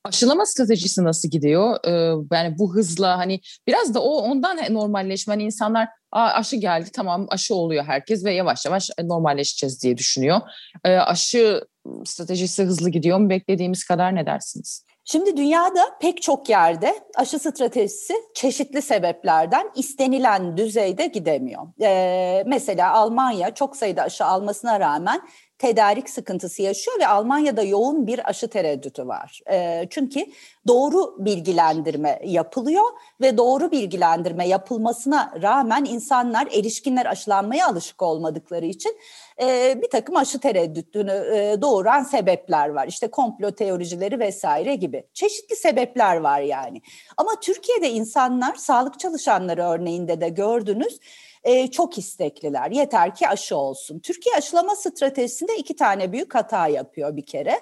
Aşılama 0.05 0.47
stratejisi 0.47 1.05
nasıl 1.05 1.31
gidiyor? 1.31 1.77
Ee, 1.87 1.91
yani 2.37 2.59
bu 2.59 2.75
hızla 2.75 3.19
hani 3.19 3.41
biraz 3.67 3.95
da 3.95 4.03
o 4.03 4.17
ondan 4.17 4.59
normalleşme. 4.71 5.33
Hani 5.35 5.45
insanlar 5.45 5.89
Aa, 6.13 6.31
aşı 6.33 6.57
geldi 6.57 6.91
tamam 6.93 7.27
aşı 7.31 7.55
oluyor 7.55 7.85
herkes 7.85 8.25
ve 8.25 8.35
yavaş 8.35 8.67
yavaş 8.67 8.91
normalleşeceğiz 9.03 9.83
diye 9.83 9.97
düşünüyor. 9.97 10.41
Ee, 10.85 10.97
aşı 10.97 11.65
stratejisi 12.05 12.63
hızlı 12.63 12.91
gidiyor 12.91 13.19
mu 13.19 13.31
beklediğimiz 13.31 13.85
kadar 13.85 14.15
ne 14.15 14.27
dersiniz? 14.27 14.85
Şimdi 15.05 15.37
dünyada 15.37 15.99
pek 16.01 16.23
çok 16.23 16.49
yerde 16.49 16.95
aşı 17.17 17.39
stratejisi 17.39 18.15
çeşitli 18.35 18.83
sebeplerden 18.83 19.71
istenilen 19.77 20.57
düzeyde 20.57 21.07
gidemiyor. 21.07 21.63
Ee, 21.83 22.45
mesela 22.47 22.93
Almanya 22.93 23.55
çok 23.55 23.77
sayıda 23.77 24.03
aşı 24.03 24.25
almasına 24.25 24.81
rağmen 24.81 25.21
tedarik 25.63 26.11
sıkıntısı 26.11 26.63
yaşıyor 26.63 27.01
ve 27.01 27.07
Almanya'da 27.07 27.63
yoğun 27.63 28.07
bir 28.07 28.29
aşı 28.29 28.49
tereddütü 28.49 29.07
var. 29.07 29.41
E, 29.51 29.87
çünkü 29.91 30.27
doğru 30.67 31.25
bilgilendirme 31.25 32.21
yapılıyor 32.25 32.85
ve 33.21 33.37
doğru 33.37 33.71
bilgilendirme 33.71 34.49
yapılmasına 34.49 35.33
rağmen 35.43 35.85
insanlar, 35.85 36.47
erişkinler 36.47 37.07
aşılanmaya 37.07 37.69
alışık 37.69 38.03
olmadıkları 38.03 38.67
için 38.67 38.97
e, 39.43 39.79
bir 39.83 39.91
takım 39.91 40.17
aşı 40.17 40.41
tereddütünü 40.41 41.13
e, 41.13 41.61
doğuran 41.63 42.03
sebepler 42.03 42.69
var. 42.69 42.87
İşte 42.89 43.09
komplo 43.09 43.51
teorijileri 43.51 44.21
vesaire 44.21 44.75
gibi. 44.75 45.05
Çeşitli 45.15 45.57
sebepler 45.57 46.17
var 46.17 46.41
yani. 46.41 46.83
Ama 47.17 47.31
Türkiye'de 47.41 47.91
insanlar, 47.91 48.55
sağlık 48.55 49.01
çalışanları 49.01 49.63
örneğinde 49.63 50.21
de 50.21 50.29
gördünüz, 50.29 50.99
e, 51.45 51.71
çok 51.71 51.99
istekliler. 51.99 52.71
Yeter 52.71 53.15
ki 53.15 53.29
aşı 53.29 53.57
olsun. 53.57 53.99
Türkiye 53.99 54.37
aşılama 54.37 54.77
stratejisinde 54.77 55.57
iki 55.57 55.77
tane 55.77 56.13
büyük 56.13 56.35
hata 56.35 56.69
yapıyor 56.69 57.17
bir 57.17 57.27
kere. 57.27 57.61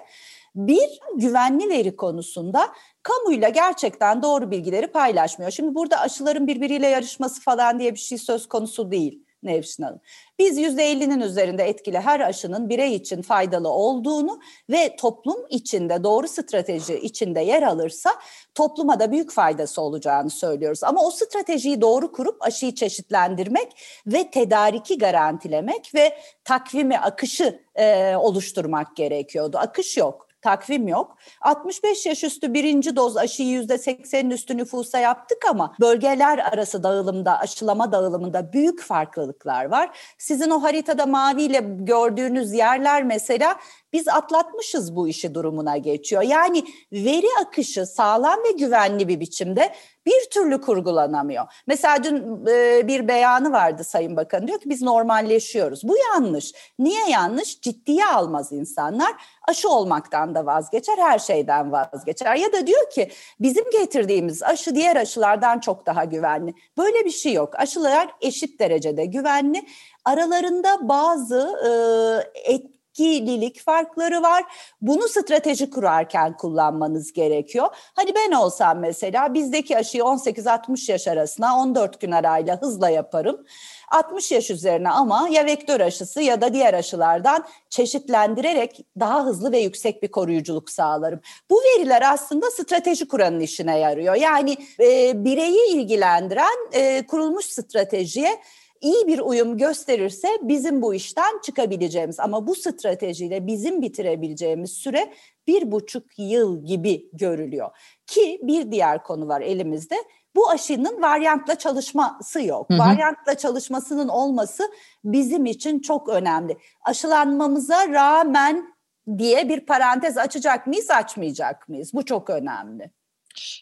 Bir, 0.55 0.99
güvenli 1.15 1.69
veri 1.69 1.95
konusunda 1.95 2.67
kamuyla 3.03 3.49
gerçekten 3.49 4.21
doğru 4.23 4.51
bilgileri 4.51 4.87
paylaşmıyor. 4.87 5.51
Şimdi 5.51 5.75
burada 5.75 5.99
aşıların 5.99 6.47
birbiriyle 6.47 6.87
yarışması 6.87 7.41
falan 7.41 7.79
diye 7.79 7.93
bir 7.93 7.99
şey 7.99 8.17
söz 8.17 8.47
konusu 8.47 8.91
değil. 8.91 9.23
Nevşin 9.43 9.83
Hanım. 9.83 9.99
Biz 10.39 10.57
%50'nin 10.57 11.21
üzerinde 11.21 11.63
etkili 11.63 11.99
her 11.99 12.19
aşının 12.19 12.69
birey 12.69 12.95
için 12.95 13.21
faydalı 13.21 13.69
olduğunu 13.69 14.39
ve 14.69 14.95
toplum 14.95 15.45
içinde 15.49 16.03
doğru 16.03 16.27
strateji 16.27 16.99
içinde 16.99 17.39
yer 17.39 17.63
alırsa 17.63 18.11
topluma 18.55 18.99
da 18.99 19.11
büyük 19.11 19.31
faydası 19.31 19.81
olacağını 19.81 20.29
söylüyoruz. 20.29 20.83
Ama 20.83 21.05
o 21.05 21.11
stratejiyi 21.11 21.81
doğru 21.81 22.11
kurup 22.11 22.41
aşıyı 22.41 22.75
çeşitlendirmek 22.75 23.67
ve 24.07 24.31
tedariki 24.31 24.97
garantilemek 24.97 25.95
ve 25.95 26.17
takvimi, 26.43 26.99
akışı 26.99 27.61
e, 27.75 28.15
oluşturmak 28.15 28.95
gerekiyordu. 28.95 29.57
Akış 29.57 29.97
yok 29.97 30.30
takvim 30.41 30.87
yok. 30.87 31.17
65 31.41 32.05
yaş 32.05 32.23
üstü 32.23 32.53
birinci 32.53 32.95
doz 32.95 33.17
aşıyı 33.17 33.49
yüzde 33.49 33.73
80'in 33.73 34.29
üstü 34.29 34.57
nüfusa 34.57 34.99
yaptık 34.99 35.37
ama 35.49 35.75
bölgeler 35.79 36.37
arası 36.37 36.83
dağılımda, 36.83 37.39
aşılama 37.39 37.91
dağılımında 37.91 38.53
büyük 38.53 38.81
farklılıklar 38.81 39.65
var. 39.65 39.97
Sizin 40.17 40.49
o 40.49 40.63
haritada 40.63 41.05
maviyle 41.05 41.59
gördüğünüz 41.63 42.53
yerler 42.53 43.03
mesela 43.03 43.55
biz 43.93 44.07
atlatmışız 44.07 44.95
bu 44.95 45.07
işi 45.07 45.35
durumuna 45.35 45.77
geçiyor. 45.77 46.21
Yani 46.21 46.63
veri 46.93 47.27
akışı 47.41 47.85
sağlam 47.85 48.39
ve 48.43 48.51
güvenli 48.51 49.07
bir 49.07 49.19
biçimde 49.19 49.73
bir 50.05 50.29
türlü 50.29 50.61
kurgulanamıyor. 50.61 51.45
Mesela 51.67 52.03
dün 52.03 52.45
e, 52.47 52.87
bir 52.87 53.07
beyanı 53.07 53.51
vardı 53.51 53.83
Sayın 53.83 54.15
Bakan 54.15 54.47
diyor 54.47 54.59
ki 54.59 54.69
biz 54.69 54.81
normalleşiyoruz. 54.81 55.83
Bu 55.83 55.97
yanlış. 55.97 56.53
Niye 56.79 57.09
yanlış? 57.09 57.61
Ciddiye 57.61 58.05
almaz 58.05 58.51
insanlar. 58.51 59.11
Aşı 59.47 59.69
olmaktan 59.69 60.35
da 60.35 60.45
vazgeçer, 60.45 60.97
her 60.97 61.19
şeyden 61.19 61.71
vazgeçer. 61.71 62.35
Ya 62.35 62.53
da 62.53 62.67
diyor 62.67 62.89
ki 62.89 63.11
bizim 63.39 63.63
getirdiğimiz 63.71 64.43
aşı 64.43 64.75
diğer 64.75 64.95
aşılardan 64.95 65.59
çok 65.59 65.85
daha 65.85 66.03
güvenli. 66.03 66.53
Böyle 66.77 67.05
bir 67.05 67.11
şey 67.11 67.33
yok. 67.33 67.53
Aşılar 67.59 68.09
eşit 68.21 68.59
derecede 68.59 69.05
güvenli. 69.05 69.65
Aralarında 70.05 70.89
bazı 70.89 71.55
e, 71.65 72.53
et, 72.53 72.65
etkililik 72.91 73.61
farkları 73.61 74.21
var. 74.21 74.43
Bunu 74.81 75.07
strateji 75.07 75.69
kurarken 75.69 76.37
kullanmanız 76.37 77.13
gerekiyor. 77.13 77.67
Hani 77.73 78.15
ben 78.15 78.31
olsam 78.31 78.79
mesela 78.79 79.33
bizdeki 79.33 79.77
aşıyı 79.77 80.03
18-60 80.03 80.91
yaş 80.91 81.07
arasına 81.07 81.57
14 81.57 82.01
gün 82.01 82.11
arayla 82.11 82.61
hızla 82.61 82.89
yaparım. 82.89 83.45
60 83.91 84.31
yaş 84.31 84.49
üzerine 84.49 84.89
ama 84.89 85.27
ya 85.31 85.45
vektör 85.45 85.79
aşısı 85.79 86.21
ya 86.21 86.41
da 86.41 86.53
diğer 86.53 86.73
aşılardan 86.73 87.45
çeşitlendirerek 87.69 88.85
daha 88.99 89.25
hızlı 89.25 89.51
ve 89.51 89.59
yüksek 89.59 90.03
bir 90.03 90.11
koruyuculuk 90.11 90.69
sağlarım. 90.69 91.19
Bu 91.49 91.55
veriler 91.55 92.13
aslında 92.13 92.51
strateji 92.51 93.07
kuranın 93.07 93.39
işine 93.39 93.79
yarıyor. 93.79 94.15
Yani 94.15 94.57
e, 94.79 95.11
bireyi 95.25 95.69
ilgilendiren 95.73 96.71
e, 96.73 97.05
kurulmuş 97.05 97.45
stratejiye 97.45 98.41
iyi 98.81 99.07
bir 99.07 99.19
uyum 99.19 99.57
gösterirse 99.57 100.27
bizim 100.41 100.81
bu 100.81 100.93
işten 100.93 101.39
çıkabileceğimiz 101.43 102.19
ama 102.19 102.47
bu 102.47 102.55
stratejiyle 102.55 103.47
bizim 103.47 103.81
bitirebileceğimiz 103.81 104.71
süre 104.71 105.13
bir 105.47 105.71
buçuk 105.71 106.05
yıl 106.17 106.65
gibi 106.65 107.09
görülüyor. 107.13 107.69
Ki 108.07 108.39
bir 108.43 108.71
diğer 108.71 109.03
konu 109.03 109.27
var 109.27 109.41
elimizde. 109.41 109.95
Bu 110.35 110.49
aşının 110.49 111.01
varyantla 111.01 111.55
çalışması 111.55 112.41
yok. 112.41 112.69
Hı 112.69 112.73
hı. 112.73 112.79
Varyantla 112.79 113.37
çalışmasının 113.37 114.07
olması 114.07 114.71
bizim 115.03 115.45
için 115.45 115.79
çok 115.79 116.09
önemli. 116.09 116.57
Aşılanmamıza 116.81 117.89
rağmen 117.89 118.73
diye 119.17 119.49
bir 119.49 119.65
parantez 119.65 120.17
açacak 120.17 120.67
mıyız, 120.67 120.91
açmayacak 120.91 121.69
mıyız? 121.69 121.93
Bu 121.93 122.05
çok 122.05 122.29
önemli. 122.29 122.91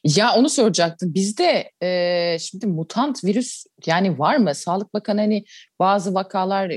Ya 0.04 0.36
onu 0.36 0.50
soracaktım. 0.50 1.14
Bizde 1.14 1.72
e, 1.84 2.38
şimdi 2.40 2.68
mutant 2.68 3.24
virüs 3.24 3.66
yani 3.86 4.20
var 4.20 4.38
mı? 4.38 4.56
Sağlık 4.56 4.94
Bakanı 4.94 5.22
hani 5.22 5.46
bazı 5.80 6.14
vakalar 6.14 6.72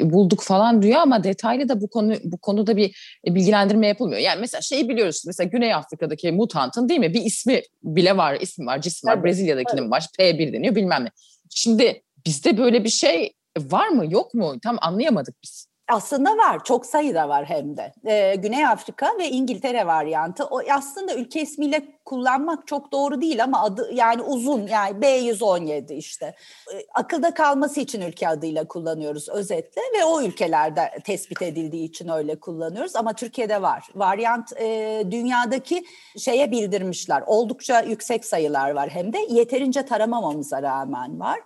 bulduk 0.00 0.42
falan 0.42 0.82
diyor 0.82 1.00
ama 1.00 1.24
detaylı 1.24 1.68
da 1.68 1.80
bu 1.80 1.90
konu 1.90 2.14
bu 2.24 2.38
konuda 2.38 2.76
bir 2.76 3.18
bilgilendirme 3.26 3.86
yapılmıyor. 3.86 4.20
Yani 4.20 4.40
mesela 4.40 4.60
şeyi 4.60 4.88
biliyoruz. 4.88 5.22
Mesela 5.26 5.48
Güney 5.48 5.74
Afrika'daki 5.74 6.32
mutantın 6.32 6.88
değil 6.88 7.00
mi? 7.00 7.14
Bir 7.14 7.22
ismi 7.22 7.62
bile 7.82 8.16
var, 8.16 8.38
ismi 8.40 8.66
var, 8.66 8.80
cismi 8.80 9.08
var. 9.08 9.14
Evet, 9.14 9.24
Brezilya'dakinin 9.24 9.82
evet. 9.82 9.90
var. 9.90 10.06
P1 10.18 10.52
deniyor 10.52 10.74
bilmem 10.74 11.04
ne. 11.04 11.08
Şimdi 11.50 12.02
bizde 12.26 12.58
böyle 12.58 12.84
bir 12.84 12.88
şey 12.88 13.32
var 13.58 13.88
mı 13.88 14.12
yok 14.12 14.34
mu? 14.34 14.54
Tam 14.62 14.78
anlayamadık 14.80 15.34
biz. 15.42 15.68
Aslında 15.88 16.36
var, 16.36 16.64
çok 16.64 16.86
sayıda 16.86 17.28
var 17.28 17.44
hem 17.44 17.76
de. 17.76 17.92
Ee, 18.06 18.34
Güney 18.34 18.66
Afrika 18.66 19.18
ve 19.18 19.28
İngiltere 19.28 19.86
varyantı. 19.86 20.44
O 20.44 20.60
aslında 20.70 21.14
ülke 21.14 21.40
ismiyle 21.42 21.82
kullanmak 22.04 22.66
çok 22.66 22.92
doğru 22.92 23.20
değil 23.20 23.44
ama 23.44 23.62
adı 23.62 23.90
yani 23.92 24.22
uzun 24.22 24.66
yani 24.66 24.98
B117 25.00 25.94
işte. 25.94 26.34
Ee, 26.74 26.86
akılda 26.94 27.34
kalması 27.34 27.80
için 27.80 28.00
ülke 28.00 28.28
adıyla 28.28 28.68
kullanıyoruz 28.68 29.28
özetle 29.28 29.82
ve 29.98 30.04
o 30.04 30.22
ülkelerde 30.22 30.90
tespit 31.04 31.42
edildiği 31.42 31.88
için 31.88 32.08
öyle 32.08 32.40
kullanıyoruz 32.40 32.96
ama 32.96 33.12
Türkiye'de 33.12 33.62
var. 33.62 33.84
Varyant 33.94 34.52
e, 34.60 35.02
dünyadaki 35.10 35.84
şeye 36.18 36.50
bildirmişler. 36.50 37.22
Oldukça 37.26 37.80
yüksek 37.80 38.24
sayılar 38.24 38.70
var 38.70 38.90
hem 38.90 39.12
de 39.12 39.18
yeterince 39.28 39.86
taramamamıza 39.86 40.62
rağmen 40.62 41.20
var. 41.20 41.40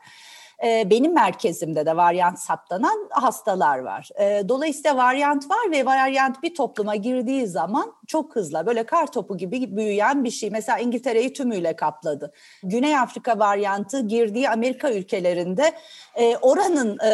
Ee, 0.65 0.91
benim 0.91 1.15
merkezimde 1.15 1.87
de 1.87 1.97
varyant 1.97 2.39
saptanan 2.39 3.09
hastalar 3.11 3.79
var. 3.79 4.09
Ee, 4.21 4.43
dolayısıyla 4.49 4.97
varyant 4.97 5.51
var 5.51 5.71
ve 5.71 5.87
varyant 5.87 6.43
bir 6.43 6.55
topluma 6.55 6.97
girdiği 6.97 7.47
zaman 7.47 7.93
çok 8.07 8.37
hızlı 8.37 8.67
böyle 8.67 8.83
kar 8.83 9.13
topu 9.13 9.37
gibi 9.37 9.77
büyüyen 9.77 10.25
bir 10.25 10.31
şey. 10.31 10.51
Mesela 10.51 10.79
İngiltere'yi 10.79 11.33
tümüyle 11.33 11.77
kapladı. 11.77 12.33
Güney 12.63 12.99
Afrika 12.99 13.39
varyantı 13.39 14.01
girdiği 14.01 14.51
Amerika 14.51 14.93
ülkelerinde 14.93 15.73
e, 16.15 16.37
oranın 16.37 16.99
e, 16.99 17.11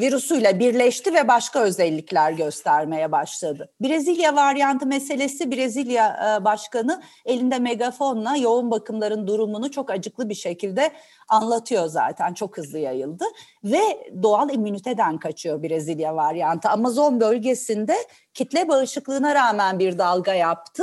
virüsüyle 0.00 0.58
birleşti 0.58 1.14
ve 1.14 1.28
başka 1.28 1.60
özellikler 1.60 2.32
göstermeye 2.32 3.12
başladı. 3.12 3.70
Brezilya 3.80 4.36
varyantı 4.36 4.86
meselesi 4.86 5.52
Brezilya 5.52 6.38
e, 6.40 6.44
başkanı 6.44 7.02
elinde 7.24 7.58
megafonla 7.58 8.36
yoğun 8.36 8.70
bakımların 8.70 9.26
durumunu 9.26 9.70
çok 9.70 9.90
acıklı 9.90 10.28
bir 10.28 10.34
şekilde 10.34 10.90
anlatıyor 11.30 11.86
zaten 11.86 12.34
çok 12.34 12.58
hızlı 12.58 12.78
yayıldı 12.78 13.24
ve 13.64 14.12
doğal 14.22 14.50
immüniteden 14.50 15.18
kaçıyor 15.18 15.62
Brezilya 15.62 16.16
varyantı. 16.16 16.68
Amazon 16.68 17.20
bölgesinde 17.20 17.96
kitle 18.34 18.68
bağışıklığına 18.68 19.34
rağmen 19.34 19.78
bir 19.78 19.98
dalga 19.98 20.34
yaptı 20.34 20.82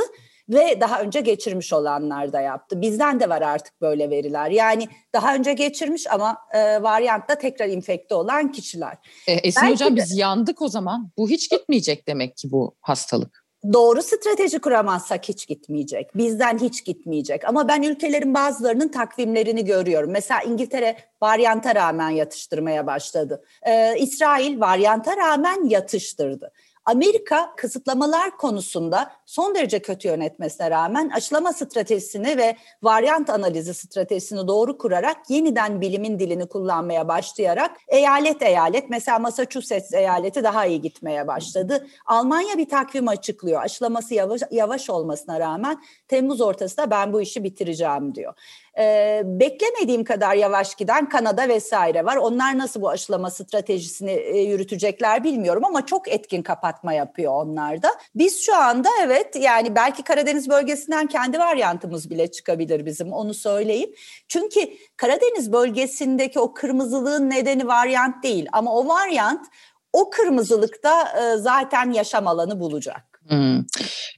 ve 0.49 0.81
daha 0.81 1.01
önce 1.01 1.21
geçirmiş 1.21 1.73
olanlar 1.73 2.33
da 2.33 2.41
yaptı. 2.41 2.81
Bizden 2.81 3.19
de 3.19 3.29
var 3.29 3.41
artık 3.41 3.81
böyle 3.81 4.09
veriler. 4.09 4.49
Yani 4.49 4.87
daha 5.13 5.35
önce 5.35 5.53
geçirmiş 5.53 6.11
ama 6.11 6.37
e, 6.53 6.83
varyantta 6.83 7.37
tekrar 7.37 7.67
infekte 7.67 8.15
olan 8.15 8.51
kişiler. 8.51 8.97
E, 9.27 9.33
Esin 9.33 9.61
Belki 9.61 9.73
Hocam 9.73 9.97
de, 9.97 10.01
biz 10.01 10.17
yandık 10.17 10.61
o 10.61 10.67
zaman. 10.67 11.11
Bu 11.17 11.29
hiç 11.29 11.49
gitmeyecek 11.49 12.07
demek 12.07 12.37
ki 12.37 12.51
bu 12.51 12.75
hastalık 12.81 13.46
doğru 13.73 14.01
strateji 14.01 14.59
kuramazsak 14.59 15.29
hiç 15.29 15.47
gitmeyecek. 15.47 16.15
Bizden 16.15 16.57
hiç 16.57 16.85
gitmeyecek. 16.85 17.45
Ama 17.45 17.67
ben 17.67 17.81
ülkelerin 17.81 18.33
bazılarının 18.33 18.87
takvimlerini 18.87 19.65
görüyorum. 19.65 20.11
Mesela 20.11 20.41
İngiltere 20.41 20.97
varyanta 21.21 21.75
rağmen 21.75 22.09
yatıştırmaya 22.09 22.87
başladı. 22.87 23.43
Ee, 23.67 23.95
İsrail 23.99 24.59
varyanta 24.59 25.17
rağmen 25.17 25.69
yatıştırdı. 25.69 26.51
Amerika 26.87 27.53
kısıtlamalar 27.55 28.37
konusunda 28.37 29.11
son 29.25 29.55
derece 29.55 29.79
kötü 29.79 30.07
yönetmesine 30.07 30.71
rağmen 30.71 31.09
aşılama 31.09 31.53
stratejisini 31.53 32.37
ve 32.37 32.55
varyant 32.83 33.29
analizi 33.29 33.73
stratejisini 33.73 34.47
doğru 34.47 34.77
kurarak 34.77 35.29
yeniden 35.29 35.81
bilimin 35.81 36.19
dilini 36.19 36.47
kullanmaya 36.47 37.07
başlayarak 37.07 37.71
eyalet 37.87 38.41
eyalet 38.41 38.89
mesela 38.89 39.19
Massachusetts 39.19 39.93
eyaleti 39.93 40.43
daha 40.43 40.65
iyi 40.65 40.81
gitmeye 40.81 41.27
başladı. 41.27 41.87
Almanya 42.05 42.57
bir 42.57 42.69
takvim 42.69 43.07
açıklıyor. 43.07 43.61
Aşılaması 43.61 44.13
yavaş, 44.13 44.41
yavaş 44.51 44.89
olmasına 44.89 45.39
rağmen 45.39 45.83
Temmuz 46.07 46.41
ortasında 46.41 46.91
ben 46.91 47.13
bu 47.13 47.21
işi 47.21 47.43
bitireceğim 47.43 48.15
diyor. 48.15 48.33
Ee, 48.77 49.21
beklemediğim 49.25 50.03
kadar 50.03 50.35
yavaş 50.35 50.75
giden 50.75 51.09
Kanada 51.09 51.47
vesaire 51.47 52.05
var. 52.05 52.15
Onlar 52.15 52.57
nasıl 52.57 52.81
bu 52.81 52.89
aşılama 52.89 53.31
stratejisini 53.31 54.11
e, 54.11 54.39
yürütecekler 54.41 55.23
bilmiyorum 55.23 55.65
ama 55.65 55.85
çok 55.85 56.07
etkin 56.07 56.41
kapatma 56.41 56.93
yapıyor 56.93 57.33
onlar 57.33 57.81
da. 57.81 57.89
Biz 58.15 58.45
şu 58.45 58.55
anda 58.55 58.89
evet 59.03 59.35
yani 59.35 59.75
belki 59.75 60.03
Karadeniz 60.03 60.49
bölgesinden 60.49 61.07
kendi 61.07 61.39
varyantımız 61.39 62.09
bile 62.09 62.31
çıkabilir 62.31 62.85
bizim 62.85 63.13
onu 63.13 63.33
söyleyeyim. 63.33 63.89
Çünkü 64.27 64.59
Karadeniz 64.97 65.51
bölgesindeki 65.51 66.39
o 66.39 66.53
kırmızılığın 66.53 67.29
nedeni 67.29 67.67
varyant 67.67 68.23
değil 68.23 68.47
ama 68.51 68.75
o 68.75 68.87
varyant 68.87 69.45
o 69.93 70.09
kırmızılıkta 70.09 71.03
e, 71.03 71.37
zaten 71.37 71.91
yaşam 71.91 72.27
alanı 72.27 72.59
bulacak. 72.59 73.16
Hmm. 73.29 73.65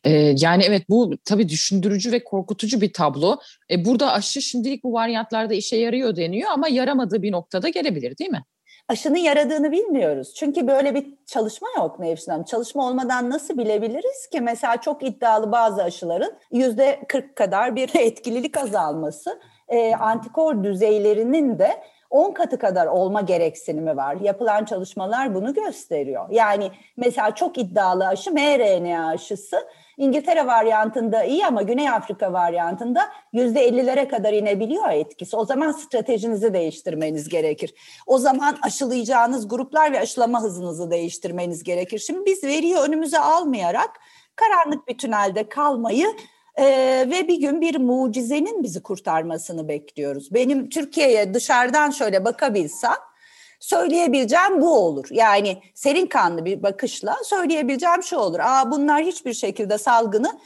Ee, 0.03 0.33
yani 0.37 0.63
evet 0.63 0.89
bu 0.89 1.11
tabii 1.25 1.49
düşündürücü 1.49 2.11
ve 2.11 2.23
korkutucu 2.23 2.81
bir 2.81 2.93
tablo. 2.93 3.37
Ee, 3.71 3.85
burada 3.85 4.13
aşı 4.13 4.41
şimdilik 4.41 4.83
bu 4.83 4.93
varyantlarda 4.93 5.53
işe 5.53 5.77
yarıyor 5.77 6.15
deniyor 6.15 6.49
ama 6.51 6.67
yaramadığı 6.67 7.21
bir 7.21 7.31
noktada 7.31 7.69
gelebilir 7.69 8.17
değil 8.17 8.31
mi? 8.31 8.43
Aşının 8.89 9.17
yaradığını 9.17 9.71
bilmiyoruz. 9.71 10.33
Çünkü 10.35 10.67
böyle 10.67 10.95
bir 10.95 11.05
çalışma 11.25 11.67
yok 11.77 11.99
Nevşin 11.99 12.31
Hanım. 12.31 12.43
Çalışma 12.43 12.87
olmadan 12.87 13.29
nasıl 13.29 13.57
bilebiliriz 13.57 14.27
ki? 14.31 14.41
Mesela 14.41 14.77
çok 14.77 15.03
iddialı 15.03 15.51
bazı 15.51 15.83
aşıların 15.83 16.31
yüzde 16.51 16.99
40 17.07 17.35
kadar 17.35 17.75
bir 17.75 17.89
etkililik 17.95 18.57
azalması, 18.57 19.39
e, 19.67 19.95
antikor 19.95 20.63
düzeylerinin 20.63 21.59
de 21.59 21.83
10 22.09 22.31
katı 22.31 22.59
kadar 22.59 22.87
olma 22.87 23.21
gereksinimi 23.21 23.97
var. 23.97 24.17
Yapılan 24.21 24.65
çalışmalar 24.65 25.35
bunu 25.35 25.53
gösteriyor. 25.53 26.25
Yani 26.31 26.71
mesela 26.97 27.35
çok 27.35 27.57
iddialı 27.57 28.07
aşı 28.07 28.31
mRNA 28.31 29.07
aşısı 29.07 29.67
İngiltere 29.97 30.47
varyantında 30.47 31.23
iyi 31.23 31.45
ama 31.45 31.61
Güney 31.61 31.89
Afrika 31.89 32.33
varyantında 32.33 33.09
yüzde 33.33 33.69
50'lere 33.69 34.07
kadar 34.07 34.33
inebiliyor 34.33 34.89
etkisi. 34.89 35.35
O 35.35 35.45
zaman 35.45 35.71
stratejinizi 35.71 36.53
değiştirmeniz 36.53 37.29
gerekir. 37.29 37.73
O 38.07 38.17
zaman 38.17 38.57
aşılayacağınız 38.61 39.47
gruplar 39.47 39.91
ve 39.91 39.99
aşılama 39.99 40.41
hızınızı 40.41 40.91
değiştirmeniyi 40.91 41.63
gerekir. 41.63 41.99
Şimdi 41.99 42.25
biz 42.25 42.43
veriyi 42.43 42.77
önümüze 42.77 43.19
almayarak 43.19 43.89
karanlık 44.35 44.87
bir 44.87 44.97
tünelde 44.97 45.49
kalmayı 45.49 46.07
ee, 46.59 47.07
ve 47.11 47.27
bir 47.27 47.39
gün 47.39 47.61
bir 47.61 47.77
mucizenin 47.79 48.63
bizi 48.63 48.83
kurtarmasını 48.83 49.67
bekliyoruz. 49.67 50.33
Benim 50.33 50.69
Türkiye'ye 50.69 51.33
dışarıdan 51.33 51.89
şöyle 51.89 52.25
bakabilsem 52.25 52.95
söyleyebileceğim 53.59 54.61
bu 54.61 54.79
olur. 54.79 55.07
Yani 55.11 55.61
serin 55.73 56.05
kanlı 56.05 56.45
bir 56.45 56.63
bakışla 56.63 57.15
söyleyebileceğim 57.23 58.03
şu 58.03 58.17
olur. 58.17 58.39
Aa 58.39 58.71
bunlar 58.71 59.03
hiçbir 59.03 59.33
şekilde 59.33 59.77
salgını 59.77 60.39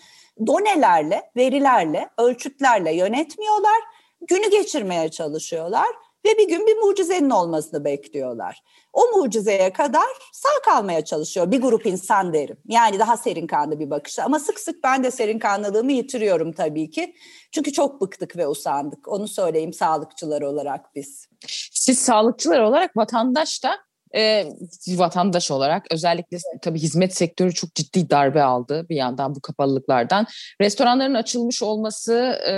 donelerle, 0.47 1.31
verilerle, 1.35 2.09
ölçütlerle 2.17 2.95
yönetmiyorlar. 2.95 3.81
Günü 4.27 4.49
geçirmeye 4.49 5.09
çalışıyorlar 5.09 5.87
ve 6.25 6.37
bir 6.37 6.47
gün 6.47 6.67
bir 6.67 6.77
mucizenin 6.77 7.29
olmasını 7.29 7.85
bekliyorlar. 7.85 8.63
O 8.93 9.17
mucizeye 9.17 9.73
kadar 9.73 10.07
sağ 10.33 10.71
kalmaya 10.71 11.05
çalışıyor 11.05 11.51
bir 11.51 11.61
grup 11.61 11.85
insan 11.85 12.33
derim. 12.33 12.57
Yani 12.67 12.99
daha 12.99 13.17
serin 13.17 13.47
kanlı 13.47 13.79
bir 13.79 13.89
bakışla 13.89 14.25
ama 14.25 14.39
sık 14.39 14.59
sık 14.59 14.83
ben 14.83 15.03
de 15.03 15.11
serin 15.11 15.39
kanlılığımı 15.39 15.91
yitiriyorum 15.91 16.53
tabii 16.53 16.89
ki. 16.89 17.15
Çünkü 17.51 17.71
çok 17.71 18.01
bıktık 18.01 18.37
ve 18.37 18.47
usandık. 18.47 19.07
Onu 19.07 19.27
söyleyeyim 19.27 19.73
sağlıkçılar 19.73 20.41
olarak 20.41 20.95
biz. 20.95 21.27
Siz 21.71 21.99
sağlıkçılar 21.99 22.59
olarak 22.59 22.97
vatandaş 22.97 23.63
da 23.63 23.77
e, 24.15 24.45
vatandaş 24.87 25.51
olarak 25.51 25.85
özellikle 25.91 26.37
tabii 26.61 26.79
hizmet 26.79 27.15
sektörü 27.15 27.53
çok 27.53 27.75
ciddi 27.75 28.09
darbe 28.09 28.43
aldı 28.43 28.85
bir 28.89 28.95
yandan 28.95 29.35
bu 29.35 29.41
kapalılıklardan. 29.41 30.25
Restoranların 30.61 31.13
açılmış 31.13 31.63
olması 31.63 32.13
e, 32.49 32.55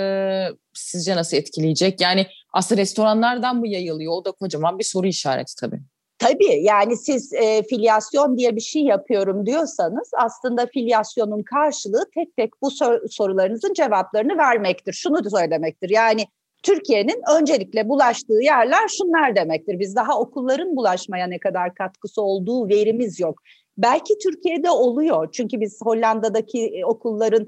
sizce 0.74 1.16
nasıl 1.16 1.36
etkileyecek? 1.36 2.00
Yani 2.00 2.26
aslında 2.52 2.80
restoranlardan 2.80 3.56
mı 3.56 3.68
yayılıyor? 3.68 4.12
O 4.12 4.24
da 4.24 4.32
kocaman 4.32 4.78
bir 4.78 4.84
soru 4.84 5.06
işareti 5.06 5.54
tabii. 5.60 5.80
Tabii 6.18 6.62
yani 6.62 6.96
siz 6.96 7.32
e, 7.32 7.62
filyasyon 7.62 8.38
diye 8.38 8.56
bir 8.56 8.60
şey 8.60 8.82
yapıyorum 8.82 9.46
diyorsanız 9.46 10.10
aslında 10.16 10.66
filyasyonun 10.66 11.42
karşılığı 11.42 12.04
tek 12.14 12.36
tek 12.36 12.62
bu 12.62 12.70
sor- 12.70 13.08
sorularınızın 13.10 13.74
cevaplarını 13.74 14.38
vermektir. 14.38 14.92
Şunu 14.92 15.30
söylemektir 15.30 15.90
yani 15.90 16.26
Türkiye'nin 16.66 17.22
öncelikle 17.38 17.88
bulaştığı 17.88 18.42
yerler 18.42 18.88
şunlar 18.88 19.36
demektir. 19.36 19.78
Biz 19.78 19.96
daha 19.96 20.20
okulların 20.20 20.76
bulaşmaya 20.76 21.26
ne 21.26 21.38
kadar 21.38 21.74
katkısı 21.74 22.22
olduğu 22.22 22.68
verimiz 22.68 23.20
yok. 23.20 23.42
Belki 23.78 24.18
Türkiye'de 24.18 24.70
oluyor 24.70 25.28
çünkü 25.32 25.60
biz 25.60 25.80
Hollanda'daki 25.82 26.66
e, 26.66 26.84
okulların 26.84 27.46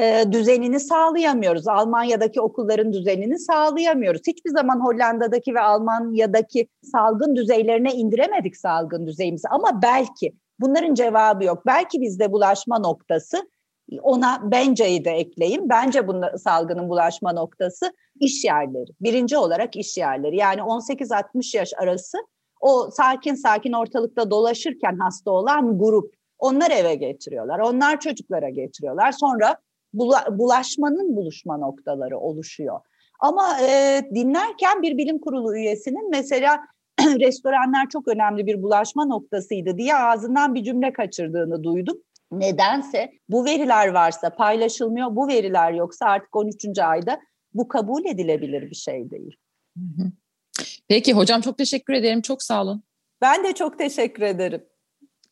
e, 0.00 0.24
düzenini 0.32 0.80
sağlayamıyoruz. 0.80 1.68
Almanya'daki 1.68 2.40
okulların 2.40 2.92
düzenini 2.92 3.38
sağlayamıyoruz. 3.38 4.22
Hiçbir 4.26 4.50
zaman 4.50 4.80
Hollanda'daki 4.80 5.54
ve 5.54 5.60
Almanya'daki 5.60 6.68
salgın 6.82 7.36
düzeylerine 7.36 7.92
indiremedik 7.92 8.56
salgın 8.56 9.06
düzeyimizi 9.06 9.48
ama 9.48 9.82
belki 9.82 10.32
bunların 10.60 10.94
cevabı 10.94 11.44
yok. 11.44 11.62
Belki 11.66 12.00
bizde 12.00 12.32
bulaşma 12.32 12.78
noktası 12.78 13.48
ona 14.02 14.50
benceyi 14.50 15.04
de 15.04 15.10
ekleyeyim. 15.10 15.68
Bence 15.68 16.08
bunun 16.08 16.36
salgının 16.36 16.88
bulaşma 16.88 17.32
noktası 17.32 17.92
iş 18.20 18.44
yerleri. 18.44 18.90
Birinci 19.00 19.38
olarak 19.38 19.76
iş 19.76 19.96
yerleri. 19.96 20.36
Yani 20.36 20.60
18-60 20.60 21.56
yaş 21.56 21.72
arası 21.78 22.18
o 22.60 22.90
sakin 22.90 23.34
sakin 23.34 23.72
ortalıkta 23.72 24.30
dolaşırken 24.30 24.98
hasta 24.98 25.30
olan 25.30 25.78
grup. 25.78 26.14
Onlar 26.38 26.70
eve 26.70 26.94
getiriyorlar. 26.94 27.58
Onlar 27.58 28.00
çocuklara 28.00 28.48
getiriyorlar. 28.48 29.12
Sonra 29.12 29.56
bulaşmanın 30.30 31.16
buluşma 31.16 31.56
noktaları 31.56 32.18
oluşuyor. 32.18 32.80
Ama 33.20 33.60
e, 33.60 34.00
dinlerken 34.14 34.82
bir 34.82 34.98
bilim 34.98 35.18
kurulu 35.18 35.56
üyesinin 35.56 36.10
mesela 36.10 36.60
restoranlar 37.00 37.88
çok 37.92 38.08
önemli 38.08 38.46
bir 38.46 38.62
bulaşma 38.62 39.04
noktasıydı 39.04 39.78
diye 39.78 39.96
ağzından 39.96 40.54
bir 40.54 40.64
cümle 40.64 40.92
kaçırdığını 40.92 41.64
duydum. 41.64 41.98
Nedense 42.32 43.12
bu 43.28 43.44
veriler 43.44 43.88
varsa 43.88 44.30
paylaşılmıyor, 44.30 45.16
bu 45.16 45.28
veriler 45.28 45.72
yoksa 45.72 46.06
artık 46.06 46.36
13. 46.36 46.78
ayda 46.78 47.20
bu 47.54 47.68
kabul 47.68 48.04
edilebilir 48.04 48.70
bir 48.70 48.76
şey 48.76 49.10
değil. 49.10 49.36
Peki 50.88 51.12
hocam 51.12 51.40
çok 51.40 51.58
teşekkür 51.58 51.94
ederim. 51.94 52.20
Çok 52.20 52.42
sağ 52.42 52.62
olun. 52.62 52.82
Ben 53.20 53.44
de 53.44 53.52
çok 53.52 53.78
teşekkür 53.78 54.22
ederim. 54.22 54.64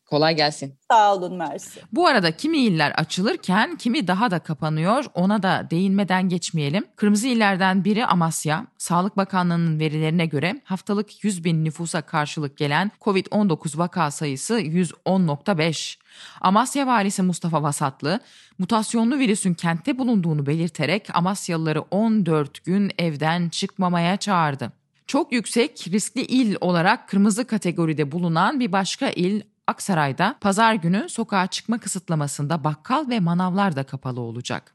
Kolay 0.06 0.36
gelsin. 0.36 0.74
Sağ 0.90 1.14
olun 1.14 1.36
Mersi. 1.36 1.80
Bu 1.92 2.06
arada 2.06 2.36
kimi 2.36 2.58
iller 2.58 2.90
açılırken 2.90 3.76
kimi 3.76 4.06
daha 4.06 4.30
da 4.30 4.38
kapanıyor. 4.38 5.04
Ona 5.14 5.42
da 5.42 5.66
değinmeden 5.70 6.28
geçmeyelim. 6.28 6.84
Kırmızı 6.96 7.26
illerden 7.28 7.84
biri 7.84 8.06
Amasya. 8.06 8.66
Sağlık 8.78 9.16
Bakanlığı'nın 9.16 9.80
verilerine 9.80 10.26
göre 10.26 10.60
haftalık 10.64 11.24
100 11.24 11.44
bin 11.44 11.64
nüfusa 11.64 12.02
karşılık 12.02 12.56
gelen 12.56 12.90
COVID-19 13.00 13.78
vaka 13.78 14.10
sayısı 14.10 14.60
110.5. 14.60 15.96
Amasya 16.40 16.86
valisi 16.86 17.22
Mustafa 17.22 17.62
Vasatlı, 17.62 18.20
mutasyonlu 18.58 19.18
virüsün 19.18 19.54
kentte 19.54 19.98
bulunduğunu 19.98 20.46
belirterek 20.46 21.08
Amasyalıları 21.14 21.80
14 21.80 22.64
gün 22.64 22.92
evden 22.98 23.48
çıkmamaya 23.48 24.16
çağırdı. 24.16 24.72
Çok 25.06 25.32
yüksek 25.32 25.88
riskli 25.92 26.20
il 26.20 26.56
olarak 26.60 27.08
kırmızı 27.08 27.46
kategoride 27.46 28.12
bulunan 28.12 28.60
bir 28.60 28.72
başka 28.72 29.08
il 29.08 29.42
Aksaray'da 29.66 30.36
pazar 30.40 30.74
günü 30.74 31.08
sokağa 31.08 31.46
çıkma 31.46 31.78
kısıtlamasında 31.78 32.64
bakkal 32.64 33.08
ve 33.08 33.20
manavlar 33.20 33.76
da 33.76 33.84
kapalı 33.84 34.20
olacak. 34.20 34.74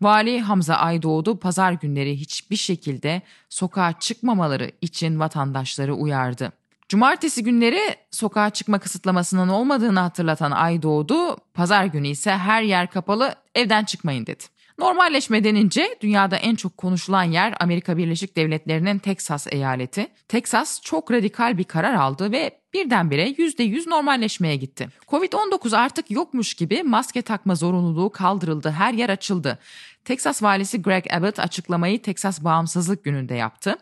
Vali 0.00 0.40
Hamza 0.40 0.74
Aydoğdu 0.74 1.38
pazar 1.38 1.72
günleri 1.72 2.20
hiçbir 2.20 2.56
şekilde 2.56 3.22
sokağa 3.48 3.92
çıkmamaları 4.00 4.70
için 4.80 5.20
vatandaşları 5.20 5.94
uyardı. 5.94 6.52
Cumartesi 6.88 7.42
günleri 7.44 7.80
sokağa 8.10 8.50
çıkma 8.50 8.78
kısıtlamasının 8.78 9.48
olmadığını 9.48 10.00
hatırlatan 10.00 10.50
Aydoğdu, 10.50 11.36
pazar 11.54 11.84
günü 11.84 12.08
ise 12.08 12.30
her 12.36 12.62
yer 12.62 12.90
kapalı, 12.90 13.34
evden 13.54 13.84
çıkmayın 13.84 14.26
dedi. 14.26 14.44
Normalleşme 14.82 15.44
denince 15.44 15.98
dünyada 16.00 16.36
en 16.36 16.54
çok 16.54 16.76
konuşulan 16.76 17.22
yer 17.22 17.54
Amerika 17.60 17.96
Birleşik 17.96 18.36
Devletleri'nin 18.36 18.98
Teksas 18.98 19.46
eyaleti. 19.50 20.06
Teksas 20.28 20.80
çok 20.82 21.10
radikal 21.10 21.58
bir 21.58 21.64
karar 21.64 21.94
aldı 21.94 22.32
ve 22.32 22.58
birdenbire 22.74 23.28
%100 23.28 23.90
normalleşmeye 23.90 24.56
gitti. 24.56 24.88
Covid-19 25.08 25.76
artık 25.76 26.10
yokmuş 26.10 26.54
gibi 26.54 26.82
maske 26.82 27.22
takma 27.22 27.54
zorunluluğu 27.54 28.10
kaldırıldı, 28.10 28.70
her 28.70 28.94
yer 28.94 29.08
açıldı. 29.08 29.58
Texas 30.04 30.42
valisi 30.42 30.82
Greg 30.82 31.04
Abbott 31.12 31.38
açıklamayı 31.38 32.02
Texas 32.02 32.44
Bağımsızlık 32.44 33.04
Günü'nde 33.04 33.34
yaptı. 33.34 33.76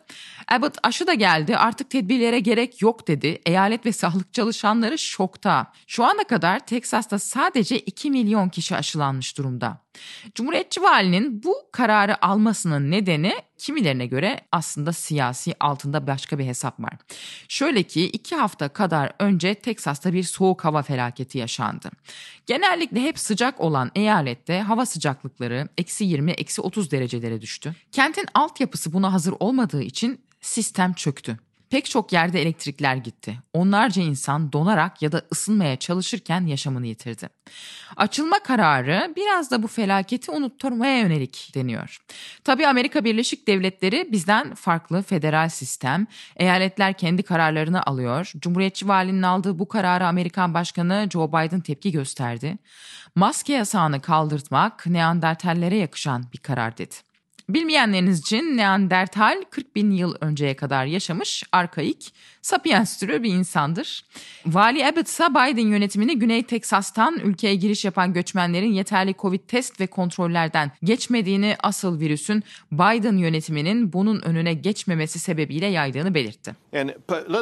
Abbott 0.49 0.77
aşı 0.83 1.07
da 1.07 1.15
geldi 1.15 1.57
artık 1.57 1.91
tedbirlere 1.91 2.41
gerek 2.41 2.83
yok 2.83 3.09
dedi. 3.09 3.41
Eyalet 3.47 3.87
ve 3.87 3.93
sağlık 3.93 4.35
çalışanları 4.35 4.99
şokta. 4.99 5.73
Şu 5.87 6.05
ana 6.05 6.25
kadar 6.25 6.59
Texas'ta 6.59 7.19
sadece 7.19 7.79
2 7.79 8.11
milyon 8.11 8.49
kişi 8.49 8.77
aşılanmış 8.77 9.39
durumda. 9.39 9.81
Cumhuriyetçi 10.35 10.83
valinin 10.83 11.43
bu 11.43 11.55
kararı 11.73 12.25
almasının 12.25 12.91
nedeni 12.91 13.33
kimilerine 13.59 14.07
göre 14.07 14.41
aslında 14.53 14.93
siyasi 14.93 15.55
altında 15.61 16.07
başka 16.07 16.39
bir 16.39 16.45
hesap 16.45 16.81
var. 16.81 16.93
Şöyle 17.49 17.83
ki 17.83 18.05
iki 18.05 18.37
hafta 18.37 18.69
kadar 18.69 19.13
önce 19.19 19.55
Teksas'ta 19.55 20.13
bir 20.13 20.23
soğuk 20.23 20.65
hava 20.65 20.83
felaketi 20.83 21.39
yaşandı. 21.39 21.91
Genellikle 22.47 23.03
hep 23.03 23.19
sıcak 23.19 23.61
olan 23.61 23.91
eyalette 23.95 24.61
hava 24.61 24.87
sıcaklıkları 24.87 25.69
eksi 25.79 26.05
20, 26.05 26.31
eksi 26.31 26.61
30 26.61 26.91
derecelere 26.91 27.41
düştü. 27.41 27.75
Kentin 27.93 28.27
altyapısı 28.35 28.93
buna 28.93 29.13
hazır 29.13 29.35
olmadığı 29.41 29.83
için 29.83 30.21
sistem 30.41 30.93
çöktü. 30.93 31.39
Pek 31.71 31.91
çok 31.91 32.13
yerde 32.13 32.43
elektrikler 32.43 32.97
gitti. 32.97 33.39
Onlarca 33.53 34.03
insan 34.03 34.53
donarak 34.53 35.03
ya 35.03 35.13
da 35.13 35.23
ısınmaya 35.33 35.77
çalışırken 35.77 36.47
yaşamını 36.47 36.87
yitirdi. 36.87 37.29
Açılma 37.97 38.39
kararı 38.39 39.13
biraz 39.17 39.51
da 39.51 39.63
bu 39.63 39.67
felaketi 39.67 40.31
unutturmaya 40.31 40.99
yönelik 40.99 41.51
deniyor. 41.55 41.99
Tabii 42.45 42.67
Amerika 42.67 43.05
Birleşik 43.05 43.49
Devletleri 43.49 44.09
bizden 44.13 44.55
farklı 44.55 45.03
federal 45.03 45.49
sistem. 45.49 46.07
Eyaletler 46.37 46.93
kendi 46.93 47.23
kararlarını 47.23 47.83
alıyor. 47.83 48.33
Cumhuriyetçi 48.39 48.89
valinin 48.89 49.23
aldığı 49.23 49.59
bu 49.59 49.69
kararı 49.69 50.07
Amerikan 50.07 50.55
Başkanı 50.55 51.09
Joe 51.13 51.29
Biden 51.29 51.61
tepki 51.61 51.93
gösterdi. 51.93 52.59
Maske 53.15 53.53
yasağını 53.53 54.01
kaldırtmak 54.01 54.87
Neandertallere 54.87 55.77
yakışan 55.77 56.25
bir 56.33 56.39
karar 56.39 56.79
dedi. 56.79 57.10
Bilmeyenleriniz 57.55 58.21
için 58.21 58.57
Neandertal 58.57 59.43
40 59.51 59.77
bin 59.77 59.91
yıl 59.91 60.15
önceye 60.21 60.57
kadar 60.57 60.85
yaşamış 60.85 61.43
arkaik 61.53 62.15
sapiens 62.43 62.99
türü 62.99 63.23
bir 63.23 63.33
insandır. 63.33 64.05
Vali 64.47 64.87
Abbott 64.87 65.09
ise 65.09 65.25
Biden 65.31 65.69
yönetimini 65.69 66.19
Güney 66.19 66.43
Teksas'tan 66.43 67.19
ülkeye 67.19 67.55
giriş 67.55 67.85
yapan 67.85 68.13
göçmenlerin 68.13 68.73
yeterli 68.73 69.15
Covid 69.19 69.41
test 69.49 69.81
ve 69.81 69.87
kontrollerden 69.87 70.73
geçmediğini 70.85 71.57
asıl 71.63 72.01
virüsün 72.01 72.45
Biden 72.73 73.17
yönetiminin 73.17 73.93
bunun 73.93 74.23
önüne 74.23 74.55
geçmemesi 74.55 75.19
sebebiyle 75.19 75.67
yaydığını 75.67 76.15
belirtti. 76.15 76.57
And 76.73 76.91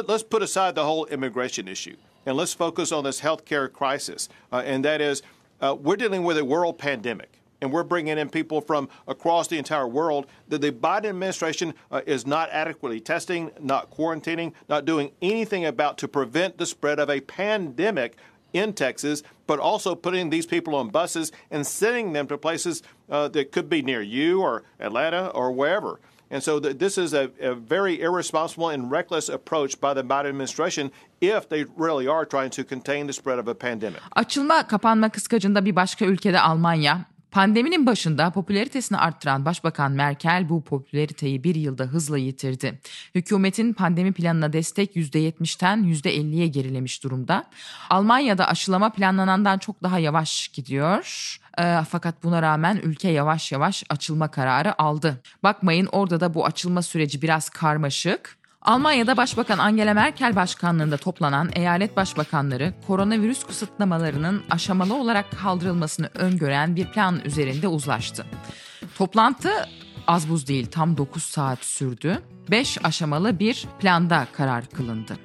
let's 0.09 0.23
put 0.23 0.41
aside 0.41 0.73
the 0.75 0.81
whole 0.81 1.15
immigration 1.15 1.67
issue 1.67 1.95
and 2.25 2.39
let's 2.39 2.57
focus 2.57 2.93
on 2.93 3.03
this 3.03 3.23
healthcare 3.23 3.69
crisis 3.79 4.29
uh, 4.51 4.55
and 4.55 4.83
that 4.83 5.01
is 5.01 5.23
uh, 5.61 5.75
we're 5.83 5.99
dealing 5.99 6.27
with 6.27 6.37
a 6.37 6.47
world 6.47 6.77
pandemic. 6.77 7.38
And 7.61 7.71
we're 7.71 7.83
bringing 7.83 8.17
in 8.17 8.29
people 8.29 8.61
from 8.61 8.89
across 9.07 9.47
the 9.47 9.57
entire 9.57 9.87
world. 9.87 10.27
That 10.47 10.61
the 10.61 10.71
Biden 10.71 11.09
administration 11.09 11.73
uh, 11.91 12.01
is 12.05 12.25
not 12.25 12.49
adequately 12.51 12.99
testing, 12.99 13.51
not 13.59 13.91
quarantining, 13.91 14.53
not 14.67 14.85
doing 14.85 15.11
anything 15.21 15.65
about 15.65 15.97
to 15.99 16.07
prevent 16.07 16.57
the 16.57 16.65
spread 16.65 16.99
of 16.99 17.09
a 17.09 17.21
pandemic 17.21 18.15
in 18.53 18.73
Texas, 18.73 19.23
but 19.47 19.59
also 19.59 19.95
putting 19.95 20.29
these 20.29 20.45
people 20.45 20.75
on 20.75 20.89
buses 20.89 21.31
and 21.51 21.65
sending 21.65 22.13
them 22.13 22.27
to 22.27 22.37
places 22.37 22.81
uh, 23.09 23.27
that 23.29 23.51
could 23.51 23.69
be 23.69 23.81
near 23.81 24.01
you 24.01 24.41
or 24.41 24.63
Atlanta 24.79 25.27
or 25.27 25.51
wherever. 25.51 25.99
And 26.31 26.43
so 26.43 26.59
th- 26.59 26.77
this 26.77 26.97
is 26.97 27.13
a, 27.13 27.31
a, 27.41 27.55
very 27.55 27.99
irresponsible 28.01 28.69
and 28.69 28.91
reckless 28.91 29.29
approach 29.29 29.79
by 29.81 29.95
the 29.95 30.03
Biden 30.03 30.29
administration 30.29 30.91
if 31.21 31.49
they 31.49 31.65
really 31.75 32.07
are 32.07 32.23
trying 32.25 32.51
to 32.51 32.63
contain 32.63 33.07
the 33.07 33.13
spread 33.13 33.39
of 33.39 33.47
a 33.47 33.55
pandemic. 33.55 34.01
Açılma 34.15 34.67
kapanma 34.67 35.09
kıskacında 35.09 35.65
bir 35.65 35.75
başka 35.75 36.05
ülkede 36.05 36.39
Almanya 36.39 37.05
Pandeminin 37.31 37.85
başında 37.85 38.31
popülaritesini 38.31 38.97
arttıran 38.97 39.45
Başbakan 39.45 39.91
Merkel 39.91 40.49
bu 40.49 40.63
popülariteyi 40.63 41.43
bir 41.43 41.55
yılda 41.55 41.83
hızla 41.83 42.17
yitirdi. 42.17 42.79
Hükümetin 43.15 43.73
pandemi 43.73 44.13
planına 44.13 44.53
destek 44.53 44.95
%70'ten 44.95 45.83
%50'ye 45.83 46.47
gerilemiş 46.47 47.03
durumda. 47.03 47.45
Almanya'da 47.89 48.47
aşılama 48.47 48.89
planlanandan 48.89 49.57
çok 49.57 49.83
daha 49.83 49.99
yavaş 49.99 50.47
gidiyor. 50.47 51.37
E, 51.59 51.77
fakat 51.89 52.23
buna 52.23 52.41
rağmen 52.41 52.79
ülke 52.83 53.09
yavaş 53.09 53.51
yavaş 53.51 53.83
açılma 53.89 54.31
kararı 54.31 54.81
aldı. 54.81 55.21
Bakmayın 55.43 55.89
orada 55.91 56.19
da 56.19 56.33
bu 56.33 56.45
açılma 56.45 56.81
süreci 56.81 57.21
biraz 57.21 57.49
karmaşık. 57.49 58.38
Almanya'da 58.61 59.17
Başbakan 59.17 59.57
Angela 59.57 59.93
Merkel 59.93 60.35
başkanlığında 60.35 60.97
toplanan 60.97 61.49
eyalet 61.55 61.97
başbakanları 61.97 62.73
koronavirüs 62.87 63.43
kısıtlamalarının 63.43 64.43
aşamalı 64.49 64.95
olarak 64.95 65.25
kaldırılmasını 65.43 66.09
öngören 66.13 66.75
bir 66.75 66.85
plan 66.85 67.19
üzerinde 67.25 67.67
uzlaştı. 67.67 68.25
Toplantı 68.97 69.49
az 70.07 70.29
buz 70.29 70.47
değil 70.47 70.67
tam 70.71 70.97
9 70.97 71.23
saat 71.23 71.65
sürdü. 71.65 72.21
5 72.51 72.77
aşamalı 72.83 73.39
bir 73.39 73.65
planda 73.79 74.27
karar 74.33 74.65
kılındı. 74.65 75.17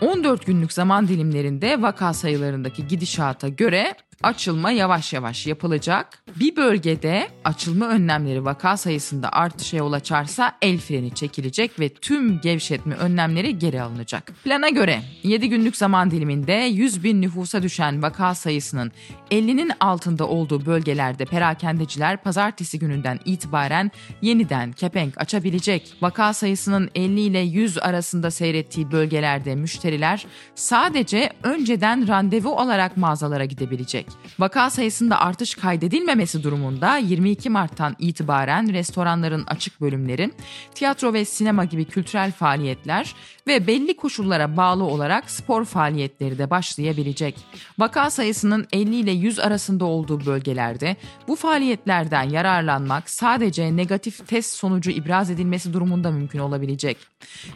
14 0.00 0.46
günlük 0.46 0.72
zaman 0.72 1.08
dilimlerinde 1.08 1.82
vaka 1.82 2.14
sayılarındaki 2.14 2.86
gidişata 2.86 3.48
göre 3.48 3.94
açılma 4.22 4.70
yavaş 4.70 5.12
yavaş 5.12 5.46
yapılacak. 5.46 6.22
Bir 6.36 6.56
bölgede 6.56 7.28
açılma 7.44 7.88
önlemleri 7.88 8.44
vaka 8.44 8.76
sayısında 8.76 9.28
artışa 9.32 9.76
yol 9.76 9.92
açarsa 9.92 10.52
el 10.62 10.78
freni 10.78 11.14
çekilecek 11.14 11.80
ve 11.80 11.88
tüm 11.88 12.40
gevşetme 12.40 12.94
önlemleri 12.94 13.58
geri 13.58 13.82
alınacak. 13.82 14.32
Plana 14.44 14.68
göre 14.68 15.02
7 15.22 15.48
günlük 15.48 15.76
zaman 15.76 16.10
diliminde 16.10 16.52
100 16.52 17.04
bin 17.04 17.22
nüfusa 17.22 17.62
düşen 17.62 18.02
vaka 18.02 18.34
sayısının 18.34 18.92
50'nin 19.30 19.72
altında 19.80 20.28
olduğu 20.28 20.66
bölgelerde 20.66 21.24
perakendeciler 21.24 22.22
pazartesi 22.22 22.78
gününden 22.78 23.20
itibaren 23.24 23.90
yeniden 24.22 24.72
kepenk 24.72 25.20
açabilecek. 25.20 25.94
Vaka 26.02 26.32
sayısının 26.32 26.90
50 26.94 27.20
ile 27.20 27.38
100 27.38 27.78
arasında 27.78 28.30
seyrettiği 28.30 28.92
bölgelerde 28.92 29.54
müşteriler 29.54 30.26
sadece 30.54 31.32
önceden 31.42 32.08
randevu 32.08 32.56
alarak 32.56 32.96
mağazalara 32.96 33.44
gidebilecek 33.44 34.05
edilecek. 34.06 34.38
Vaka 34.38 34.70
sayısında 34.70 35.20
artış 35.20 35.54
kaydedilmemesi 35.54 36.42
durumunda 36.42 36.96
22 36.96 37.50
Mart'tan 37.50 37.96
itibaren 37.98 38.72
restoranların 38.72 39.44
açık 39.46 39.80
bölümleri, 39.80 40.30
tiyatro 40.74 41.12
ve 41.12 41.24
sinema 41.24 41.64
gibi 41.64 41.84
kültürel 41.84 42.32
faaliyetler 42.32 43.14
ve 43.46 43.66
belli 43.66 43.96
koşullara 43.96 44.56
bağlı 44.56 44.84
olarak 44.84 45.30
spor 45.30 45.64
faaliyetleri 45.64 46.38
de 46.38 46.50
başlayabilecek. 46.50 47.34
Vaka 47.78 48.10
sayısının 48.10 48.66
50 48.72 48.96
ile 48.96 49.10
100 49.10 49.38
arasında 49.38 49.84
olduğu 49.84 50.26
bölgelerde 50.26 50.96
bu 51.28 51.36
faaliyetlerden 51.36 52.22
yararlanmak 52.22 53.10
sadece 53.10 53.76
negatif 53.76 54.28
test 54.28 54.54
sonucu 54.54 54.90
ibraz 54.90 55.30
edilmesi 55.30 55.72
durumunda 55.72 56.10
mümkün 56.10 56.38
olabilecek. 56.38 56.96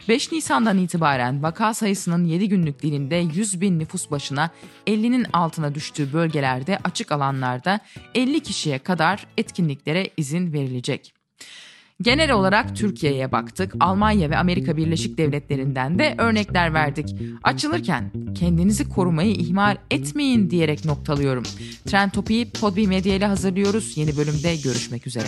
5 0.09 0.31
Nisan'dan 0.31 0.77
itibaren 0.77 1.43
vaka 1.43 1.73
sayısının 1.73 2.25
7 2.25 2.49
günlük 2.49 2.81
dilinde 2.81 3.15
100 3.15 3.61
bin 3.61 3.79
nüfus 3.79 4.11
başına 4.11 4.49
50'nin 4.87 5.25
altına 5.33 5.75
düştüğü 5.75 6.13
bölgelerde 6.41 6.77
açık 6.83 7.11
alanlarda 7.11 7.79
50 8.15 8.39
kişiye 8.39 8.79
kadar 8.79 9.27
etkinliklere 9.37 10.09
izin 10.17 10.53
verilecek. 10.53 11.13
Genel 12.01 12.31
olarak 12.31 12.75
Türkiye'ye 12.75 13.31
baktık. 13.31 13.73
Almanya 13.79 14.29
ve 14.29 14.37
Amerika 14.37 14.77
Birleşik 14.77 15.17
Devletleri'nden 15.17 15.99
de 15.99 16.15
örnekler 16.17 16.73
verdik. 16.73 17.15
Açılırken 17.43 18.11
kendinizi 18.35 18.89
korumayı 18.89 19.31
ihmal 19.31 19.77
etmeyin 19.91 20.49
diyerek 20.49 20.85
noktalıyorum. 20.85 21.43
Trend 21.85 22.11
Topi'yi 22.11 22.51
Podbi 22.51 22.87
Medya 22.87 23.15
ile 23.15 23.25
hazırlıyoruz. 23.25 23.97
Yeni 23.97 24.17
bölümde 24.17 24.55
görüşmek 24.55 25.07
üzere. 25.07 25.27